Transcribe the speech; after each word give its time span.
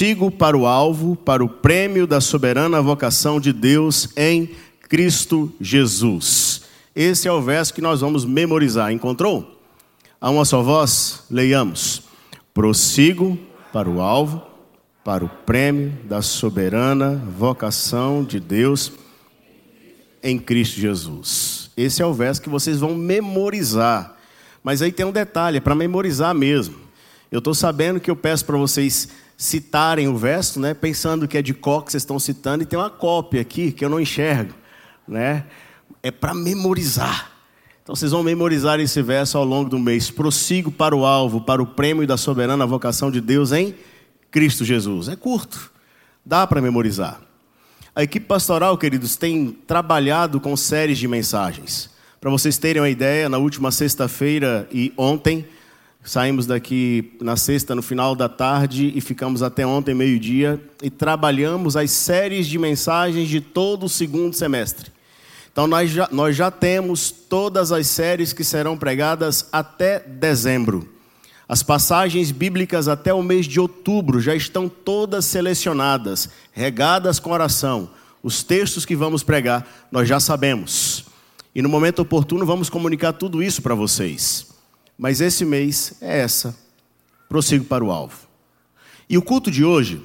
Sigo 0.00 0.30
para 0.30 0.56
o 0.56 0.66
alvo, 0.66 1.14
para 1.14 1.44
o 1.44 1.48
prêmio 1.50 2.06
da 2.06 2.22
soberana 2.22 2.80
vocação 2.80 3.38
de 3.38 3.52
Deus 3.52 4.08
em 4.16 4.48
Cristo 4.88 5.52
Jesus. 5.60 6.62
Esse 6.96 7.28
é 7.28 7.32
o 7.32 7.42
verso 7.42 7.74
que 7.74 7.82
nós 7.82 8.00
vamos 8.00 8.24
memorizar. 8.24 8.90
Encontrou? 8.90 9.60
A 10.18 10.30
uma 10.30 10.46
só 10.46 10.62
voz, 10.62 11.24
leiamos. 11.30 12.04
Prossigo 12.54 13.38
para 13.74 13.90
o 13.90 14.00
alvo, 14.00 14.42
para 15.04 15.22
o 15.22 15.28
prêmio 15.28 15.92
da 16.04 16.22
soberana 16.22 17.22
vocação 17.36 18.24
de 18.24 18.40
Deus 18.40 18.90
em 20.22 20.38
Cristo 20.38 20.80
Jesus. 20.80 21.70
Esse 21.76 22.00
é 22.00 22.06
o 22.06 22.14
verso 22.14 22.40
que 22.40 22.48
vocês 22.48 22.80
vão 22.80 22.94
memorizar. 22.94 24.16
Mas 24.64 24.80
aí 24.80 24.92
tem 24.92 25.04
um 25.04 25.12
detalhe, 25.12 25.58
é 25.58 25.60
para 25.60 25.74
memorizar 25.74 26.34
mesmo. 26.34 26.76
Eu 27.30 27.40
estou 27.40 27.52
sabendo 27.52 28.00
que 28.00 28.10
eu 28.10 28.16
peço 28.16 28.46
para 28.46 28.56
vocês 28.56 29.10
citarem 29.40 30.06
o 30.06 30.18
verso, 30.18 30.60
né, 30.60 30.74
pensando 30.74 31.26
que 31.26 31.38
é 31.38 31.40
de 31.40 31.54
cor 31.54 31.82
que 31.82 31.90
vocês 31.90 32.02
estão 32.02 32.18
citando, 32.18 32.62
e 32.62 32.66
tem 32.66 32.78
uma 32.78 32.90
cópia 32.90 33.40
aqui 33.40 33.72
que 33.72 33.82
eu 33.82 33.88
não 33.88 33.98
enxergo. 33.98 34.52
Né? 35.08 35.46
É 36.02 36.10
para 36.10 36.34
memorizar. 36.34 37.30
Então 37.82 37.96
vocês 37.96 38.12
vão 38.12 38.22
memorizar 38.22 38.78
esse 38.80 39.00
verso 39.00 39.38
ao 39.38 39.44
longo 39.46 39.70
do 39.70 39.78
mês. 39.78 40.10
Prossigo 40.10 40.70
para 40.70 40.94
o 40.94 41.06
alvo, 41.06 41.40
para 41.40 41.62
o 41.62 41.66
prêmio 41.66 42.06
da 42.06 42.18
soberana 42.18 42.66
vocação 42.66 43.10
de 43.10 43.18
Deus 43.18 43.50
em 43.50 43.74
Cristo 44.30 44.62
Jesus. 44.62 45.08
É 45.08 45.16
curto, 45.16 45.72
dá 46.24 46.46
para 46.46 46.60
memorizar. 46.60 47.18
A 47.96 48.02
equipe 48.02 48.26
pastoral, 48.26 48.76
queridos, 48.76 49.16
tem 49.16 49.56
trabalhado 49.66 50.38
com 50.38 50.54
séries 50.54 50.98
de 50.98 51.08
mensagens. 51.08 51.88
Para 52.20 52.30
vocês 52.30 52.58
terem 52.58 52.82
uma 52.82 52.90
ideia, 52.90 53.26
na 53.26 53.38
última 53.38 53.72
sexta-feira 53.72 54.68
e 54.70 54.92
ontem, 54.98 55.46
Saímos 56.02 56.46
daqui 56.46 57.12
na 57.20 57.36
sexta, 57.36 57.74
no 57.74 57.82
final 57.82 58.16
da 58.16 58.28
tarde, 58.28 58.90
e 58.94 59.00
ficamos 59.00 59.42
até 59.42 59.66
ontem, 59.66 59.94
meio-dia, 59.94 60.60
e 60.82 60.88
trabalhamos 60.88 61.76
as 61.76 61.90
séries 61.90 62.46
de 62.46 62.58
mensagens 62.58 63.28
de 63.28 63.40
todo 63.40 63.84
o 63.84 63.88
segundo 63.88 64.34
semestre. 64.34 64.90
Então, 65.52 65.66
nós 65.66 65.90
já, 65.90 66.08
nós 66.10 66.34
já 66.34 66.50
temos 66.50 67.10
todas 67.10 67.70
as 67.70 67.86
séries 67.86 68.32
que 68.32 68.42
serão 68.42 68.78
pregadas 68.78 69.46
até 69.52 70.00
dezembro. 70.00 70.88
As 71.46 71.62
passagens 71.62 72.30
bíblicas 72.30 72.88
até 72.88 73.12
o 73.12 73.22
mês 73.22 73.44
de 73.44 73.60
outubro 73.60 74.20
já 74.20 74.34
estão 74.34 74.68
todas 74.68 75.24
selecionadas, 75.24 76.30
regadas 76.52 77.18
com 77.18 77.32
oração. 77.32 77.90
Os 78.22 78.42
textos 78.42 78.86
que 78.86 78.96
vamos 78.96 79.22
pregar, 79.22 79.66
nós 79.90 80.08
já 80.08 80.18
sabemos. 80.18 81.04
E 81.54 81.60
no 81.60 81.68
momento 81.68 82.00
oportuno, 82.00 82.46
vamos 82.46 82.70
comunicar 82.70 83.12
tudo 83.12 83.42
isso 83.42 83.60
para 83.60 83.74
vocês. 83.74 84.49
Mas 85.02 85.22
esse 85.22 85.46
mês 85.46 85.94
é 86.02 86.18
essa. 86.18 86.54
Prossigo 87.26 87.64
para 87.64 87.82
o 87.82 87.90
alvo. 87.90 88.18
E 89.08 89.16
o 89.16 89.22
culto 89.22 89.50
de 89.50 89.64
hoje 89.64 90.02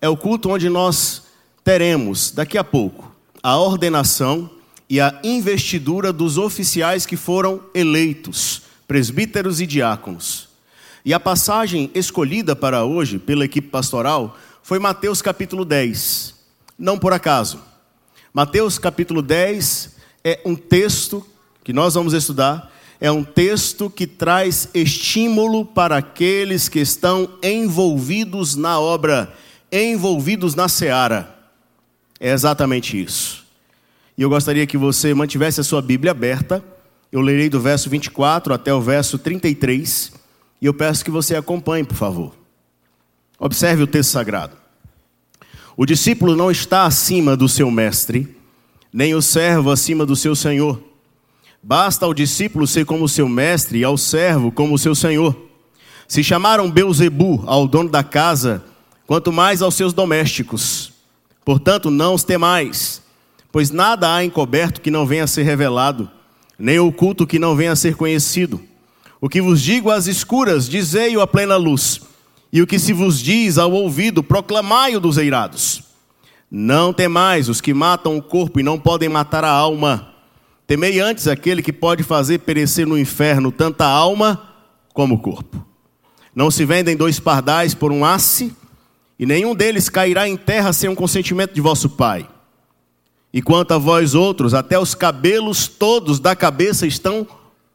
é 0.00 0.08
o 0.08 0.16
culto 0.16 0.50
onde 0.50 0.68
nós 0.68 1.22
teremos, 1.62 2.32
daqui 2.32 2.58
a 2.58 2.64
pouco, 2.64 3.14
a 3.40 3.56
ordenação 3.56 4.50
e 4.90 5.00
a 5.00 5.16
investidura 5.22 6.12
dos 6.12 6.38
oficiais 6.38 7.06
que 7.06 7.16
foram 7.16 7.62
eleitos, 7.72 8.62
presbíteros 8.88 9.60
e 9.60 9.66
diáconos. 9.66 10.48
E 11.04 11.14
a 11.14 11.20
passagem 11.20 11.88
escolhida 11.94 12.56
para 12.56 12.84
hoje 12.84 13.20
pela 13.20 13.44
equipe 13.44 13.68
pastoral 13.68 14.36
foi 14.60 14.80
Mateus 14.80 15.22
capítulo 15.22 15.64
10. 15.64 16.34
Não 16.76 16.98
por 16.98 17.12
acaso. 17.12 17.60
Mateus 18.34 18.76
capítulo 18.76 19.22
10 19.22 19.94
é 20.24 20.40
um 20.44 20.56
texto 20.56 21.24
que 21.62 21.72
nós 21.72 21.94
vamos 21.94 22.12
estudar 22.12 22.71
é 23.02 23.10
um 23.10 23.24
texto 23.24 23.90
que 23.90 24.06
traz 24.06 24.68
estímulo 24.72 25.64
para 25.64 25.96
aqueles 25.96 26.68
que 26.68 26.78
estão 26.78 27.28
envolvidos 27.42 28.54
na 28.54 28.78
obra, 28.78 29.34
envolvidos 29.72 30.54
na 30.54 30.68
seara. 30.68 31.36
É 32.20 32.30
exatamente 32.30 33.02
isso. 33.02 33.44
E 34.16 34.22
eu 34.22 34.28
gostaria 34.28 34.68
que 34.68 34.76
você 34.76 35.12
mantivesse 35.14 35.60
a 35.60 35.64
sua 35.64 35.82
Bíblia 35.82 36.12
aberta. 36.12 36.62
Eu 37.10 37.20
lerei 37.20 37.48
do 37.48 37.60
verso 37.60 37.90
24 37.90 38.54
até 38.54 38.72
o 38.72 38.80
verso 38.80 39.18
33. 39.18 40.12
E 40.60 40.66
eu 40.66 40.72
peço 40.72 41.04
que 41.04 41.10
você 41.10 41.34
acompanhe, 41.34 41.82
por 41.82 41.96
favor. 41.96 42.32
Observe 43.36 43.82
o 43.82 43.86
texto 43.88 44.10
sagrado. 44.10 44.56
O 45.76 45.84
discípulo 45.84 46.36
não 46.36 46.52
está 46.52 46.86
acima 46.86 47.36
do 47.36 47.48
seu 47.48 47.68
mestre, 47.68 48.36
nem 48.92 49.12
o 49.12 49.20
servo 49.20 49.72
acima 49.72 50.06
do 50.06 50.14
seu 50.14 50.36
senhor. 50.36 50.91
Basta 51.62 52.04
ao 52.04 52.12
discípulo 52.12 52.66
ser 52.66 52.84
como 52.84 53.08
seu 53.08 53.28
mestre 53.28 53.78
e 53.78 53.84
ao 53.84 53.96
servo 53.96 54.50
como 54.50 54.76
seu 54.76 54.96
senhor. 54.96 55.36
Se 56.08 56.24
chamaram 56.24 56.68
Beuzebu 56.68 57.44
ao 57.46 57.68
dono 57.68 57.88
da 57.88 58.02
casa, 58.02 58.64
quanto 59.06 59.30
mais 59.30 59.62
aos 59.62 59.76
seus 59.76 59.92
domésticos. 59.92 60.92
Portanto, 61.44 61.88
não 61.88 62.14
os 62.14 62.24
temais, 62.24 63.00
pois 63.52 63.70
nada 63.70 64.12
há 64.12 64.24
encoberto 64.24 64.80
que 64.80 64.90
não 64.90 65.06
venha 65.06 65.22
a 65.22 65.28
ser 65.28 65.44
revelado, 65.44 66.10
nem 66.58 66.80
oculto 66.80 67.26
que 67.26 67.38
não 67.38 67.54
venha 67.54 67.72
a 67.72 67.76
ser 67.76 67.94
conhecido. 67.94 68.60
O 69.20 69.28
que 69.28 69.40
vos 69.40 69.62
digo 69.62 69.88
às 69.88 70.08
escuras, 70.08 70.68
dizei-o 70.68 71.20
à 71.20 71.26
plena 71.28 71.56
luz, 71.56 72.00
e 72.52 72.60
o 72.60 72.66
que 72.66 72.78
se 72.78 72.92
vos 72.92 73.20
diz 73.20 73.56
ao 73.56 73.70
ouvido, 73.70 74.20
proclamai-o 74.22 74.98
dos 74.98 75.16
eirados. 75.16 75.84
Não 76.50 76.92
temais 76.92 77.48
os 77.48 77.60
que 77.60 77.72
matam 77.72 78.16
o 78.16 78.22
corpo 78.22 78.58
e 78.58 78.64
não 78.64 78.78
podem 78.78 79.08
matar 79.08 79.44
a 79.44 79.50
alma. 79.50 80.11
Temei 80.72 81.00
antes 81.00 81.28
aquele 81.28 81.60
que 81.62 81.70
pode 81.70 82.02
fazer 82.02 82.38
perecer 82.38 82.86
no 82.86 82.96
inferno 82.96 83.52
tanta 83.52 83.84
alma 83.84 84.54
como 84.94 85.16
o 85.16 85.18
corpo. 85.18 85.62
Não 86.34 86.50
se 86.50 86.64
vendem 86.64 86.96
dois 86.96 87.20
pardais 87.20 87.74
por 87.74 87.92
um 87.92 88.06
asse, 88.06 88.56
e 89.18 89.26
nenhum 89.26 89.54
deles 89.54 89.90
cairá 89.90 90.26
em 90.26 90.34
terra 90.34 90.72
sem 90.72 90.88
o 90.88 90.92
um 90.92 90.94
consentimento 90.94 91.52
de 91.52 91.60
vosso 91.60 91.90
Pai. 91.90 92.26
E 93.34 93.42
quanto 93.42 93.72
a 93.72 93.76
vós 93.76 94.14
outros, 94.14 94.54
até 94.54 94.78
os 94.78 94.94
cabelos 94.94 95.68
todos 95.68 96.18
da 96.18 96.34
cabeça 96.34 96.86
estão 96.86 97.26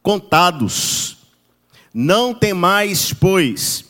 contados. 0.02 1.18
Não 1.94 2.34
temais, 2.34 3.12
pois, 3.12 3.84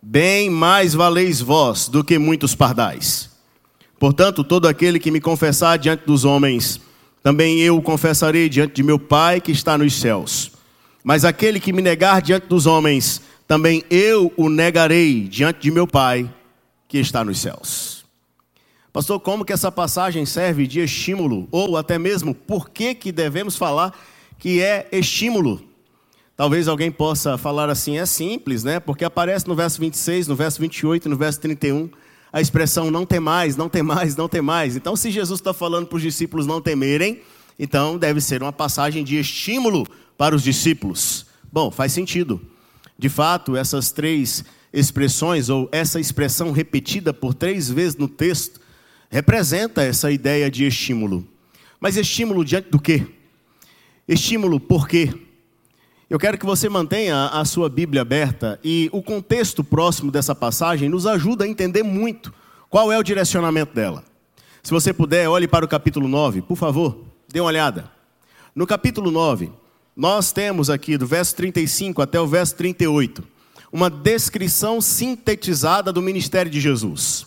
bem 0.00 0.48
mais 0.48 0.94
valeis 0.94 1.40
vós 1.40 1.88
do 1.88 2.04
que 2.04 2.16
muitos 2.16 2.54
pardais. 2.54 3.28
Portanto, 3.98 4.44
todo 4.44 4.68
aquele 4.68 5.00
que 5.00 5.10
me 5.10 5.20
confessar 5.20 5.78
diante 5.78 6.06
dos 6.06 6.24
homens, 6.24 6.80
também 7.22 7.60
eu 7.60 7.76
o 7.76 7.82
confessarei 7.82 8.48
diante 8.48 8.74
de 8.74 8.82
meu 8.82 8.98
Pai 8.98 9.40
que 9.40 9.52
está 9.52 9.78
nos 9.78 9.94
céus. 9.94 10.52
Mas 11.04 11.24
aquele 11.24 11.60
que 11.60 11.72
me 11.72 11.80
negar 11.80 12.20
diante 12.20 12.46
dos 12.46 12.66
homens, 12.66 13.22
também 13.46 13.84
eu 13.90 14.32
o 14.36 14.48
negarei 14.48 15.28
diante 15.28 15.60
de 15.60 15.70
meu 15.70 15.86
Pai 15.86 16.28
que 16.88 16.98
está 16.98 17.24
nos 17.24 17.40
céus. 17.40 18.04
Pastor, 18.92 19.18
como 19.20 19.44
que 19.44 19.52
essa 19.52 19.72
passagem 19.72 20.26
serve 20.26 20.66
de 20.66 20.80
estímulo? 20.80 21.48
Ou 21.50 21.76
até 21.76 21.98
mesmo, 21.98 22.34
por 22.34 22.68
que, 22.68 22.94
que 22.94 23.10
devemos 23.10 23.56
falar 23.56 23.98
que 24.38 24.60
é 24.60 24.86
estímulo? 24.92 25.62
Talvez 26.36 26.66
alguém 26.66 26.90
possa 26.90 27.38
falar 27.38 27.70
assim, 27.70 27.98
é 27.98 28.04
simples, 28.04 28.64
né? 28.64 28.80
Porque 28.80 29.04
aparece 29.04 29.46
no 29.46 29.54
verso 29.54 29.80
26, 29.80 30.28
no 30.28 30.34
verso 30.34 30.60
28 30.60 31.08
no 31.08 31.16
verso 31.16 31.40
31 31.40 31.88
a 32.32 32.40
expressão 32.40 32.90
não 32.90 33.04
tem 33.04 33.20
mais, 33.20 33.56
não 33.56 33.68
tem 33.68 33.82
mais, 33.82 34.16
não 34.16 34.28
tem 34.28 34.40
mais. 34.40 34.74
Então, 34.74 34.96
se 34.96 35.10
Jesus 35.10 35.40
está 35.40 35.52
falando 35.52 35.86
para 35.86 35.96
os 35.96 36.02
discípulos 36.02 36.46
não 36.46 36.62
temerem, 36.62 37.20
então 37.58 37.98
deve 37.98 38.20
ser 38.20 38.42
uma 38.42 38.52
passagem 38.52 39.04
de 39.04 39.18
estímulo 39.18 39.86
para 40.16 40.34
os 40.34 40.42
discípulos. 40.42 41.26
Bom, 41.52 41.70
faz 41.70 41.92
sentido. 41.92 42.40
De 42.98 43.08
fato, 43.08 43.56
essas 43.56 43.90
três 43.92 44.44
expressões, 44.72 45.50
ou 45.50 45.68
essa 45.70 46.00
expressão 46.00 46.52
repetida 46.52 47.12
por 47.12 47.34
três 47.34 47.68
vezes 47.68 47.96
no 47.96 48.08
texto, 48.08 48.60
representa 49.10 49.82
essa 49.82 50.10
ideia 50.10 50.50
de 50.50 50.64
estímulo. 50.64 51.28
Mas 51.78 51.96
estímulo 51.96 52.44
diante 52.44 52.70
do 52.70 52.80
quê? 52.80 53.06
Estímulo 54.08 54.58
por 54.58 54.88
quê? 54.88 55.12
Eu 56.12 56.18
quero 56.18 56.36
que 56.36 56.44
você 56.44 56.68
mantenha 56.68 57.28
a 57.28 57.42
sua 57.42 57.70
Bíblia 57.70 58.02
aberta 58.02 58.60
e 58.62 58.90
o 58.92 59.02
contexto 59.02 59.64
próximo 59.64 60.10
dessa 60.10 60.34
passagem 60.34 60.86
nos 60.86 61.06
ajuda 61.06 61.46
a 61.46 61.48
entender 61.48 61.82
muito 61.82 62.34
qual 62.68 62.92
é 62.92 62.98
o 62.98 63.02
direcionamento 63.02 63.74
dela. 63.74 64.04
Se 64.62 64.70
você 64.70 64.92
puder, 64.92 65.26
olhe 65.26 65.48
para 65.48 65.64
o 65.64 65.68
capítulo 65.68 66.06
9, 66.06 66.42
por 66.42 66.56
favor, 66.56 66.98
dê 67.32 67.40
uma 67.40 67.46
olhada. 67.46 67.90
No 68.54 68.66
capítulo 68.66 69.10
9, 69.10 69.52
nós 69.96 70.32
temos 70.32 70.68
aqui 70.68 70.98
do 70.98 71.06
verso 71.06 71.34
35 71.34 72.02
até 72.02 72.20
o 72.20 72.26
verso 72.26 72.56
38, 72.56 73.24
uma 73.72 73.88
descrição 73.88 74.82
sintetizada 74.82 75.90
do 75.94 76.02
ministério 76.02 76.52
de 76.52 76.60
Jesus. 76.60 77.24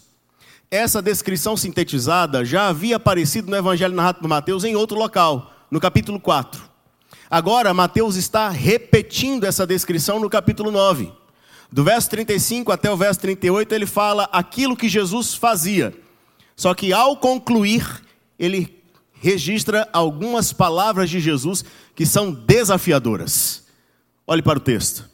Essa 0.69 1.01
descrição 1.01 1.57
sintetizada 1.57 2.45
já 2.45 2.67
havia 2.67 2.97
aparecido 2.97 3.49
no 3.49 3.57
Evangelho 3.57 3.95
narrado 3.95 4.19
por 4.19 4.27
Mateus 4.27 4.63
em 4.63 4.75
outro 4.75 4.95
local, 4.95 5.51
no 5.71 5.79
capítulo 5.79 6.19
4. 6.19 6.74
Agora, 7.29 7.73
Mateus 7.73 8.15
está 8.15 8.49
repetindo 8.49 9.45
essa 9.45 9.65
descrição 9.65 10.19
no 10.19 10.29
capítulo 10.29 10.71
9. 10.71 11.11
Do 11.71 11.83
verso 11.83 12.09
35 12.11 12.71
até 12.71 12.91
o 12.91 12.97
verso 12.97 13.19
38, 13.21 13.73
ele 13.73 13.85
fala 13.85 14.29
aquilo 14.31 14.77
que 14.77 14.87
Jesus 14.87 15.33
fazia. 15.33 15.93
Só 16.55 16.73
que 16.73 16.93
ao 16.93 17.17
concluir, 17.17 18.01
ele 18.37 18.81
registra 19.13 19.89
algumas 19.91 20.53
palavras 20.53 21.09
de 21.09 21.19
Jesus 21.19 21.65
que 21.95 22.05
são 22.05 22.31
desafiadoras. 22.31 23.63
Olhe 24.27 24.41
para 24.41 24.59
o 24.59 24.61
texto. 24.61 25.09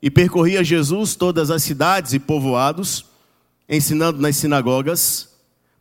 E 0.00 0.10
percorria 0.10 0.64
Jesus 0.64 1.14
todas 1.14 1.50
as 1.50 1.62
cidades 1.62 2.12
e 2.14 2.18
povoados, 2.18 3.04
ensinando 3.68 4.20
nas 4.20 4.36
sinagogas, 4.36 5.28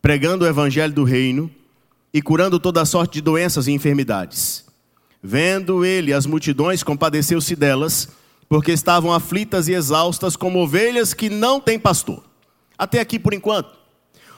pregando 0.01 0.43
o 0.43 0.47
evangelho 0.47 0.93
do 0.93 1.03
reino 1.03 1.49
e 2.13 2.21
curando 2.21 2.59
toda 2.59 2.85
sorte 2.85 3.13
de 3.13 3.21
doenças 3.21 3.67
e 3.67 3.71
enfermidades. 3.71 4.64
Vendo 5.27 5.83
ele 5.83 6.13
as 6.13 6.27
multidões, 6.27 6.83
compadeceu-se 6.83 7.55
delas, 7.55 8.09
porque 8.47 8.71
estavam 8.71 9.11
aflitas 9.11 9.67
e 9.67 9.73
exaustas 9.73 10.35
como 10.35 10.59
ovelhas 10.59 11.15
que 11.15 11.31
não 11.31 11.59
têm 11.59 11.79
pastor. 11.79 12.23
Até 12.77 12.99
aqui 12.99 13.17
por 13.17 13.33
enquanto. 13.33 13.75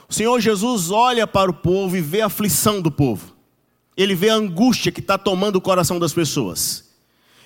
O 0.08 0.14
Senhor 0.14 0.40
Jesus 0.40 0.90
olha 0.90 1.26
para 1.26 1.50
o 1.50 1.54
povo 1.54 1.94
e 1.94 2.00
vê 2.00 2.22
a 2.22 2.26
aflição 2.26 2.80
do 2.80 2.90
povo. 2.90 3.36
Ele 3.98 4.14
vê 4.14 4.30
a 4.30 4.36
angústia 4.36 4.90
que 4.90 5.00
está 5.00 5.18
tomando 5.18 5.56
o 5.56 5.60
coração 5.60 5.98
das 5.98 6.14
pessoas. 6.14 6.88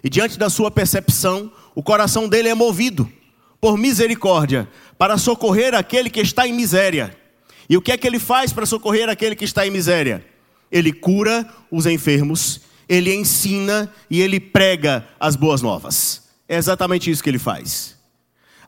E 0.04 0.08
diante 0.08 0.38
da 0.38 0.48
sua 0.48 0.70
percepção, 0.70 1.50
o 1.74 1.82
coração 1.82 2.28
dele 2.28 2.48
é 2.48 2.54
movido 2.54 3.10
por 3.60 3.76
misericórdia 3.76 4.68
para 4.96 5.18
socorrer 5.18 5.74
aquele 5.74 6.10
que 6.10 6.20
está 6.20 6.46
em 6.46 6.52
miséria. 6.52 7.16
E 7.68 7.76
o 7.76 7.82
que 7.82 7.90
é 7.90 7.96
que 7.96 8.06
ele 8.06 8.20
faz 8.20 8.52
para 8.52 8.66
socorrer 8.66 9.08
aquele 9.08 9.34
que 9.34 9.44
está 9.44 9.66
em 9.66 9.70
miséria? 9.70 10.24
Ele 10.70 10.92
cura 10.92 11.44
os 11.72 11.86
enfermos, 11.86 12.60
ele 12.92 13.14
ensina 13.14 13.90
e 14.10 14.20
ele 14.20 14.38
prega 14.38 15.08
as 15.18 15.34
boas 15.34 15.62
novas. 15.62 16.28
É 16.46 16.58
exatamente 16.58 17.10
isso 17.10 17.22
que 17.22 17.30
ele 17.30 17.38
faz. 17.38 17.96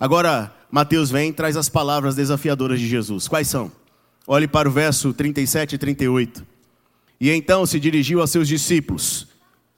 Agora, 0.00 0.50
Mateus 0.70 1.10
vem 1.10 1.28
e 1.28 1.32
traz 1.32 1.58
as 1.58 1.68
palavras 1.68 2.14
desafiadoras 2.14 2.80
de 2.80 2.88
Jesus. 2.88 3.28
Quais 3.28 3.48
são? 3.48 3.70
Olhe 4.26 4.48
para 4.48 4.66
o 4.66 4.72
verso 4.72 5.12
37 5.12 5.74
e 5.74 5.78
38. 5.78 6.46
E 7.20 7.30
então 7.30 7.66
se 7.66 7.78
dirigiu 7.78 8.22
a 8.22 8.26
seus 8.26 8.48
discípulos. 8.48 9.28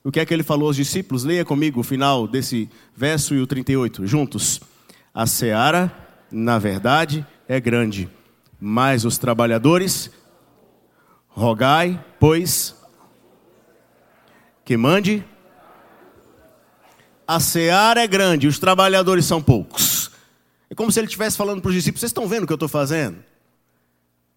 O 0.05 0.13
que 0.13 0.21
é 0.21 0.25
que 0.25 0.33
ele 0.33 0.45
falou 0.45 0.69
aos 0.69 0.77
discípulos? 0.77 1.25
Leia 1.25 1.45
comigo 1.45 1.81
o 1.81 1.83
final 1.83 2.29
desse 2.29 2.71
verso 2.97 3.35
e 3.35 3.41
o 3.41 3.49
38, 3.49 4.07
juntos. 4.07 4.61
A 5.13 5.27
seara, 5.27 5.93
na 6.31 6.57
verdade, 6.57 7.27
é 7.49 7.59
grande, 7.59 8.09
mas 8.61 9.05
os 9.05 9.19
trabalhadores, 9.19 10.09
rogai, 11.27 12.01
pois, 12.21 12.76
que 14.67 14.77
mande. 14.77 15.25
A 17.27 17.39
seara 17.41 18.03
é 18.03 18.07
grande, 18.07 18.49
os 18.49 18.59
trabalhadores 18.59 19.25
são 19.25 19.41
poucos. 19.41 20.11
É 20.69 20.75
como 20.75 20.91
se 20.91 20.99
ele 20.99 21.07
estivesse 21.07 21.37
falando 21.37 21.63
para 21.63 21.69
os 21.69 21.75
discípulos: 21.75 22.01
vocês 22.01 22.11
estão 22.11 22.29
vendo 22.29 22.43
o 22.43 22.47
que 22.47 22.53
eu 22.53 22.57
estou 22.57 22.69
fazendo? 22.69 23.17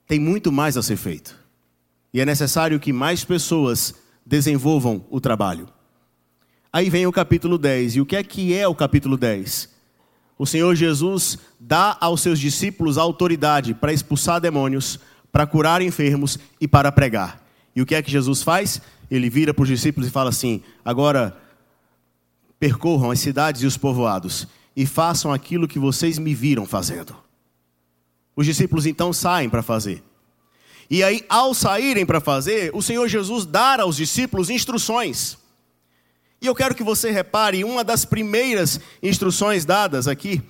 Tem 0.07 0.19
muito 0.19 0.51
mais 0.51 0.77
a 0.77 0.83
ser 0.83 0.97
feito. 0.97 1.35
E 2.13 2.21
é 2.21 2.25
necessário 2.25 2.79
que 2.79 2.93
mais 2.93 3.25
pessoas 3.25 3.93
desenvolvam 4.25 5.03
o 5.09 5.19
trabalho. 5.19 5.67
Aí 6.71 6.89
vem 6.89 7.07
o 7.07 7.11
capítulo 7.11 7.57
10. 7.57 7.95
E 7.95 8.01
o 8.01 8.05
que 8.05 8.15
é 8.15 8.23
que 8.23 8.53
é 8.53 8.67
o 8.67 8.75
capítulo 8.75 9.17
10? 9.17 9.69
O 10.37 10.45
Senhor 10.45 10.75
Jesus 10.75 11.39
dá 11.59 11.97
aos 11.99 12.21
seus 12.21 12.39
discípulos 12.39 12.97
autoridade 12.97 13.73
para 13.73 13.91
expulsar 13.91 14.39
demônios, 14.39 14.99
para 15.31 15.47
curar 15.47 15.81
enfermos 15.81 16.37
e 16.61 16.67
para 16.67 16.91
pregar. 16.91 17.43
E 17.75 17.81
o 17.81 17.85
que 17.85 17.95
é 17.95 18.01
que 18.01 18.11
Jesus 18.11 18.43
faz? 18.43 18.81
Ele 19.09 19.29
vira 19.29 19.53
para 19.53 19.63
os 19.63 19.69
discípulos 19.69 20.07
e 20.07 20.11
fala 20.11 20.29
assim: 20.29 20.61
agora 20.83 21.37
percorram 22.59 23.11
as 23.11 23.19
cidades 23.19 23.61
e 23.61 23.65
os 23.65 23.77
povoados 23.77 24.47
e 24.75 24.85
façam 24.85 25.33
aquilo 25.33 25.67
que 25.67 25.79
vocês 25.79 26.17
me 26.17 26.33
viram 26.33 26.65
fazendo. 26.65 27.15
Os 28.35 28.45
discípulos 28.45 28.85
então 28.85 29.11
saem 29.11 29.49
para 29.49 29.61
fazer. 29.61 30.03
E 30.89 31.03
aí, 31.03 31.23
ao 31.29 31.53
saírem 31.53 32.05
para 32.05 32.19
fazer, 32.19 32.71
o 32.73 32.81
Senhor 32.81 33.07
Jesus 33.07 33.45
dá 33.45 33.81
aos 33.81 33.95
discípulos 33.95 34.49
instruções. 34.49 35.37
E 36.41 36.47
eu 36.47 36.55
quero 36.55 36.73
que 36.73 36.83
você 36.83 37.11
repare 37.11 37.63
uma 37.63 37.83
das 37.83 38.05
primeiras 38.05 38.79
instruções 39.03 39.65
dadas 39.65 40.07
aqui. 40.07 40.41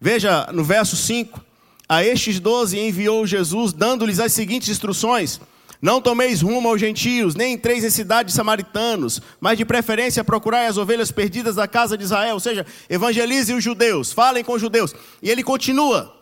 Veja 0.00 0.48
no 0.52 0.64
verso 0.64 0.96
5: 0.96 1.44
A 1.88 2.04
estes 2.04 2.38
doze 2.38 2.78
enviou 2.78 3.26
Jesus, 3.26 3.72
dando-lhes 3.72 4.20
as 4.20 4.32
seguintes 4.32 4.68
instruções: 4.68 5.40
Não 5.84 6.00
tomeis 6.00 6.40
rumo 6.40 6.70
aos 6.70 6.80
gentios, 6.80 7.34
nem 7.34 7.52
entreis 7.52 7.84
em 7.84 7.90
cidades 7.90 8.34
samaritanos, 8.34 9.20
mas 9.38 9.58
de 9.58 9.66
preferência 9.66 10.24
procurai 10.24 10.66
as 10.66 10.78
ovelhas 10.78 11.10
perdidas 11.10 11.56
da 11.56 11.68
casa 11.68 11.94
de 11.94 12.04
Israel. 12.04 12.32
Ou 12.32 12.40
seja, 12.40 12.64
evangelizem 12.88 13.54
os 13.54 13.62
judeus, 13.62 14.10
falem 14.10 14.42
com 14.42 14.54
os 14.54 14.62
judeus. 14.62 14.94
E 15.22 15.28
ele 15.28 15.42
continua. 15.42 16.18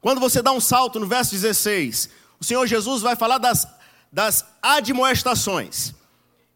Quando 0.00 0.20
você 0.20 0.42
dá 0.42 0.50
um 0.50 0.58
salto 0.58 0.98
no 0.98 1.06
verso 1.06 1.30
16, 1.30 2.10
o 2.40 2.44
Senhor 2.44 2.66
Jesus 2.66 3.02
vai 3.02 3.14
falar 3.14 3.38
das, 3.38 3.68
das 4.12 4.44
admoestações. 4.60 5.94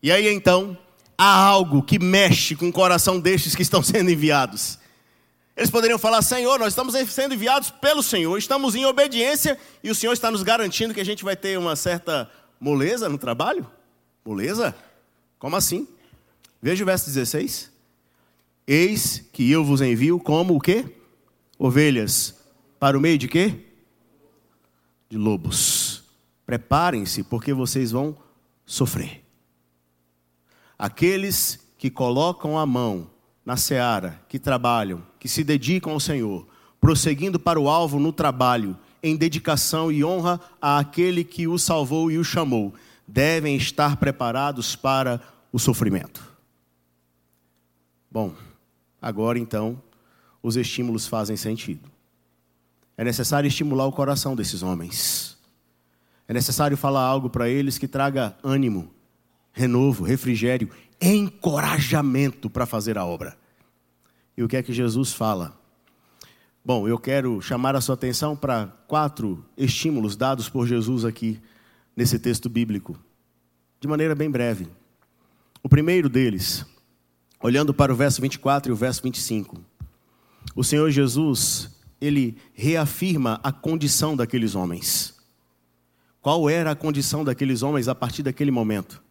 E 0.02 0.10
aí 0.10 0.26
então, 0.34 0.76
há 1.16 1.32
algo 1.32 1.80
que 1.80 2.00
mexe 2.00 2.56
com 2.56 2.70
o 2.70 2.72
coração 2.72 3.20
destes 3.20 3.54
que 3.54 3.62
estão 3.62 3.84
sendo 3.84 4.10
enviados. 4.10 4.79
Eles 5.60 5.70
poderiam 5.70 5.98
falar: 5.98 6.22
Senhor, 6.22 6.58
nós 6.58 6.68
estamos 6.68 6.94
sendo 7.12 7.34
enviados 7.34 7.70
pelo 7.70 8.02
Senhor, 8.02 8.36
estamos 8.38 8.74
em 8.74 8.86
obediência 8.86 9.58
e 9.84 9.90
o 9.90 9.94
Senhor 9.94 10.14
está 10.14 10.30
nos 10.30 10.42
garantindo 10.42 10.94
que 10.94 11.00
a 11.00 11.04
gente 11.04 11.22
vai 11.22 11.36
ter 11.36 11.58
uma 11.58 11.76
certa 11.76 12.30
moleza 12.58 13.06
no 13.10 13.18
trabalho? 13.18 13.70
Moleza? 14.24 14.74
Como 15.38 15.54
assim? 15.54 15.86
Veja 16.62 16.82
o 16.82 16.86
verso 16.86 17.04
16. 17.04 17.70
Eis 18.66 19.28
que 19.32 19.50
eu 19.50 19.62
vos 19.62 19.82
envio 19.82 20.18
como 20.18 20.56
o 20.56 20.60
quê? 20.60 20.86
Ovelhas. 21.58 22.34
Para 22.78 22.96
o 22.96 23.00
meio 23.00 23.18
de 23.18 23.28
quê? 23.28 23.66
de 25.10 25.18
lobos. 25.18 26.04
Preparem-se, 26.46 27.24
porque 27.24 27.52
vocês 27.52 27.90
vão 27.90 28.16
sofrer. 28.64 29.22
Aqueles 30.78 31.58
que 31.76 31.90
colocam 31.90 32.56
a 32.56 32.64
mão 32.64 33.10
na 33.44 33.56
seara, 33.56 34.22
que 34.28 34.38
trabalham, 34.38 35.09
que 35.20 35.28
se 35.28 35.44
dedicam 35.44 35.92
ao 35.92 36.00
Senhor, 36.00 36.48
prosseguindo 36.80 37.38
para 37.38 37.60
o 37.60 37.68
alvo 37.68 38.00
no 38.00 38.12
trabalho, 38.12 38.76
em 39.02 39.16
dedicação 39.16 39.92
e 39.92 40.02
honra 40.02 40.40
àquele 40.60 41.22
que 41.22 41.46
o 41.46 41.58
salvou 41.58 42.10
e 42.10 42.18
o 42.18 42.24
chamou, 42.24 42.74
devem 43.06 43.54
estar 43.54 43.96
preparados 43.96 44.74
para 44.74 45.20
o 45.52 45.58
sofrimento. 45.58 46.26
Bom, 48.10 48.34
agora 49.00 49.38
então, 49.38 49.80
os 50.42 50.56
estímulos 50.56 51.06
fazem 51.06 51.36
sentido. 51.36 51.88
É 52.96 53.04
necessário 53.04 53.46
estimular 53.46 53.86
o 53.86 53.92
coração 53.92 54.34
desses 54.34 54.62
homens. 54.62 55.38
É 56.26 56.32
necessário 56.32 56.76
falar 56.76 57.02
algo 57.02 57.28
para 57.28 57.48
eles 57.48 57.76
que 57.78 57.88
traga 57.88 58.36
ânimo, 58.42 58.90
renovo, 59.52 60.04
refrigério, 60.04 60.70
encorajamento 61.00 62.48
para 62.48 62.66
fazer 62.66 62.96
a 62.96 63.04
obra. 63.04 63.39
E 64.40 64.42
o 64.42 64.48
que 64.48 64.56
é 64.56 64.62
que 64.62 64.72
Jesus 64.72 65.12
fala? 65.12 65.54
Bom, 66.64 66.88
eu 66.88 66.98
quero 66.98 67.42
chamar 67.42 67.76
a 67.76 67.80
sua 67.82 67.94
atenção 67.94 68.34
para 68.34 68.68
quatro 68.88 69.44
estímulos 69.54 70.16
dados 70.16 70.48
por 70.48 70.66
Jesus 70.66 71.04
aqui 71.04 71.38
nesse 71.94 72.18
texto 72.18 72.48
bíblico, 72.48 72.98
de 73.78 73.86
maneira 73.86 74.14
bem 74.14 74.30
breve. 74.30 74.66
O 75.62 75.68
primeiro 75.68 76.08
deles, 76.08 76.64
olhando 77.38 77.74
para 77.74 77.92
o 77.92 77.94
verso 77.94 78.22
24 78.22 78.70
e 78.70 78.72
o 78.72 78.76
verso 78.76 79.02
25. 79.02 79.62
O 80.56 80.64
Senhor 80.64 80.90
Jesus 80.90 81.78
ele 82.00 82.38
reafirma 82.54 83.38
a 83.42 83.52
condição 83.52 84.16
daqueles 84.16 84.54
homens. 84.54 85.20
Qual 86.22 86.48
era 86.48 86.70
a 86.70 86.74
condição 86.74 87.22
daqueles 87.22 87.62
homens 87.62 87.88
a 87.88 87.94
partir 87.94 88.22
daquele 88.22 88.50
momento? 88.50 89.02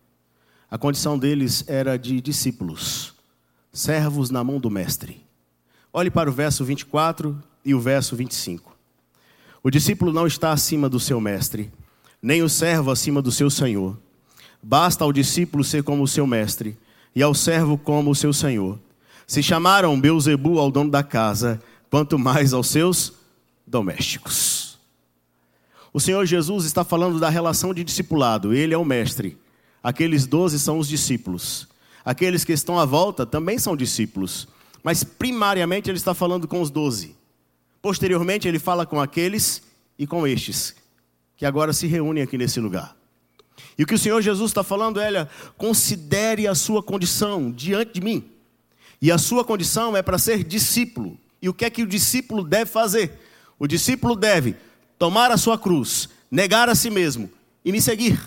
A 0.71 0.77
condição 0.79 1.19
deles 1.19 1.63
era 1.67 1.97
de 1.97 2.19
discípulos, 2.19 3.18
servos 3.71 4.29
na 4.29 4.43
mão 4.43 4.59
do 4.59 4.69
Mestre. 4.69 5.23
Olhe 5.91 6.11
para 6.11 6.29
o 6.29 6.33
verso 6.33 6.63
24 6.63 7.41
e 7.63 7.73
o 7.73 7.79
verso 7.79 8.15
25. 8.15 8.75
O 9.61 9.69
discípulo 9.69 10.13
não 10.13 10.25
está 10.25 10.51
acima 10.51 10.87
do 10.87 10.99
seu 10.99 11.19
mestre, 11.19 11.71
nem 12.21 12.41
o 12.41 12.49
servo 12.49 12.91
acima 12.91 13.21
do 13.21 13.31
seu 13.31 13.49
senhor. 13.49 13.97
Basta 14.61 15.03
ao 15.03 15.11
discípulo 15.11 15.63
ser 15.63 15.83
como 15.83 16.03
o 16.03 16.07
seu 16.07 16.25
mestre, 16.25 16.77
e 17.15 17.23
ao 17.23 17.33
servo 17.33 17.77
como 17.77 18.11
o 18.11 18.15
seu 18.15 18.31
senhor. 18.31 18.79
Se 19.27 19.43
chamaram 19.43 19.99
Beuzebu 19.99 20.59
ao 20.59 20.71
dono 20.71 20.91
da 20.91 21.03
casa, 21.03 21.61
quanto 21.89 22.17
mais 22.17 22.53
aos 22.53 22.67
seus 22.67 23.13
domésticos. 23.65 24.77
O 25.91 25.99
Senhor 25.99 26.25
Jesus 26.25 26.65
está 26.65 26.83
falando 26.83 27.19
da 27.19 27.29
relação 27.29 27.73
de 27.73 27.83
discipulado, 27.83 28.53
ele 28.53 28.73
é 28.73 28.77
o 28.77 28.85
mestre. 28.85 29.37
Aqueles 29.81 30.27
doze 30.27 30.59
são 30.59 30.77
os 30.77 30.87
discípulos. 30.87 31.67
Aqueles 32.03 32.43
que 32.43 32.53
estão 32.53 32.79
à 32.79 32.85
volta 32.85 33.25
também 33.25 33.57
são 33.57 33.75
discípulos. 33.75 34.47
Mas 34.83 35.03
primariamente 35.03 35.89
ele 35.89 35.97
está 35.97 36.13
falando 36.13 36.47
com 36.47 36.61
os 36.61 36.69
doze. 36.69 37.15
Posteriormente 37.81 38.47
ele 38.47 38.59
fala 38.59 38.85
com 38.85 38.99
aqueles 38.99 39.61
e 39.97 40.07
com 40.07 40.25
estes, 40.25 40.75
que 41.35 41.45
agora 41.45 41.73
se 41.73 41.87
reúnem 41.87 42.23
aqui 42.23 42.37
nesse 42.37 42.59
lugar. 42.59 42.95
E 43.77 43.83
o 43.83 43.87
que 43.87 43.95
o 43.95 43.99
Senhor 43.99 44.21
Jesus 44.21 44.51
está 44.51 44.63
falando 44.63 44.99
é: 44.99 45.27
considere 45.57 46.47
a 46.47 46.55
sua 46.55 46.81
condição 46.81 47.51
diante 47.51 47.93
de 47.93 48.01
mim. 48.01 48.29
E 49.01 49.11
a 49.11 49.17
sua 49.17 49.45
condição 49.45 49.95
é 49.95 50.01
para 50.01 50.17
ser 50.17 50.43
discípulo. 50.43 51.17
E 51.41 51.47
o 51.47 51.53
que 51.53 51.63
é 51.63 51.69
que 51.69 51.83
o 51.83 51.87
discípulo 51.87 52.43
deve 52.43 52.69
fazer? 52.69 53.17
O 53.57 53.67
discípulo 53.67 54.15
deve 54.15 54.55
tomar 54.97 55.31
a 55.31 55.37
sua 55.37 55.57
cruz, 55.57 56.09
negar 56.29 56.67
a 56.67 56.75
si 56.75 56.89
mesmo 56.89 57.29
e 57.63 57.71
me 57.71 57.81
seguir. 57.81 58.19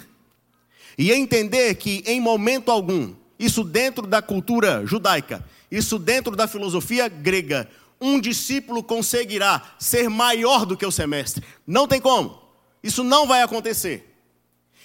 E 0.96 1.12
entender 1.12 1.74
que 1.74 2.02
em 2.06 2.20
momento 2.20 2.70
algum, 2.70 3.14
isso 3.42 3.64
dentro 3.64 4.06
da 4.06 4.22
cultura 4.22 4.86
judaica, 4.86 5.44
isso 5.68 5.98
dentro 5.98 6.36
da 6.36 6.46
filosofia 6.46 7.08
grega, 7.08 7.68
um 8.00 8.20
discípulo 8.20 8.84
conseguirá 8.84 9.74
ser 9.80 10.08
maior 10.08 10.64
do 10.64 10.76
que 10.76 10.86
o 10.86 10.92
semestre. 10.92 11.44
Não 11.66 11.88
tem 11.88 12.00
como. 12.00 12.40
Isso 12.84 13.02
não 13.02 13.26
vai 13.26 13.42
acontecer. 13.42 14.14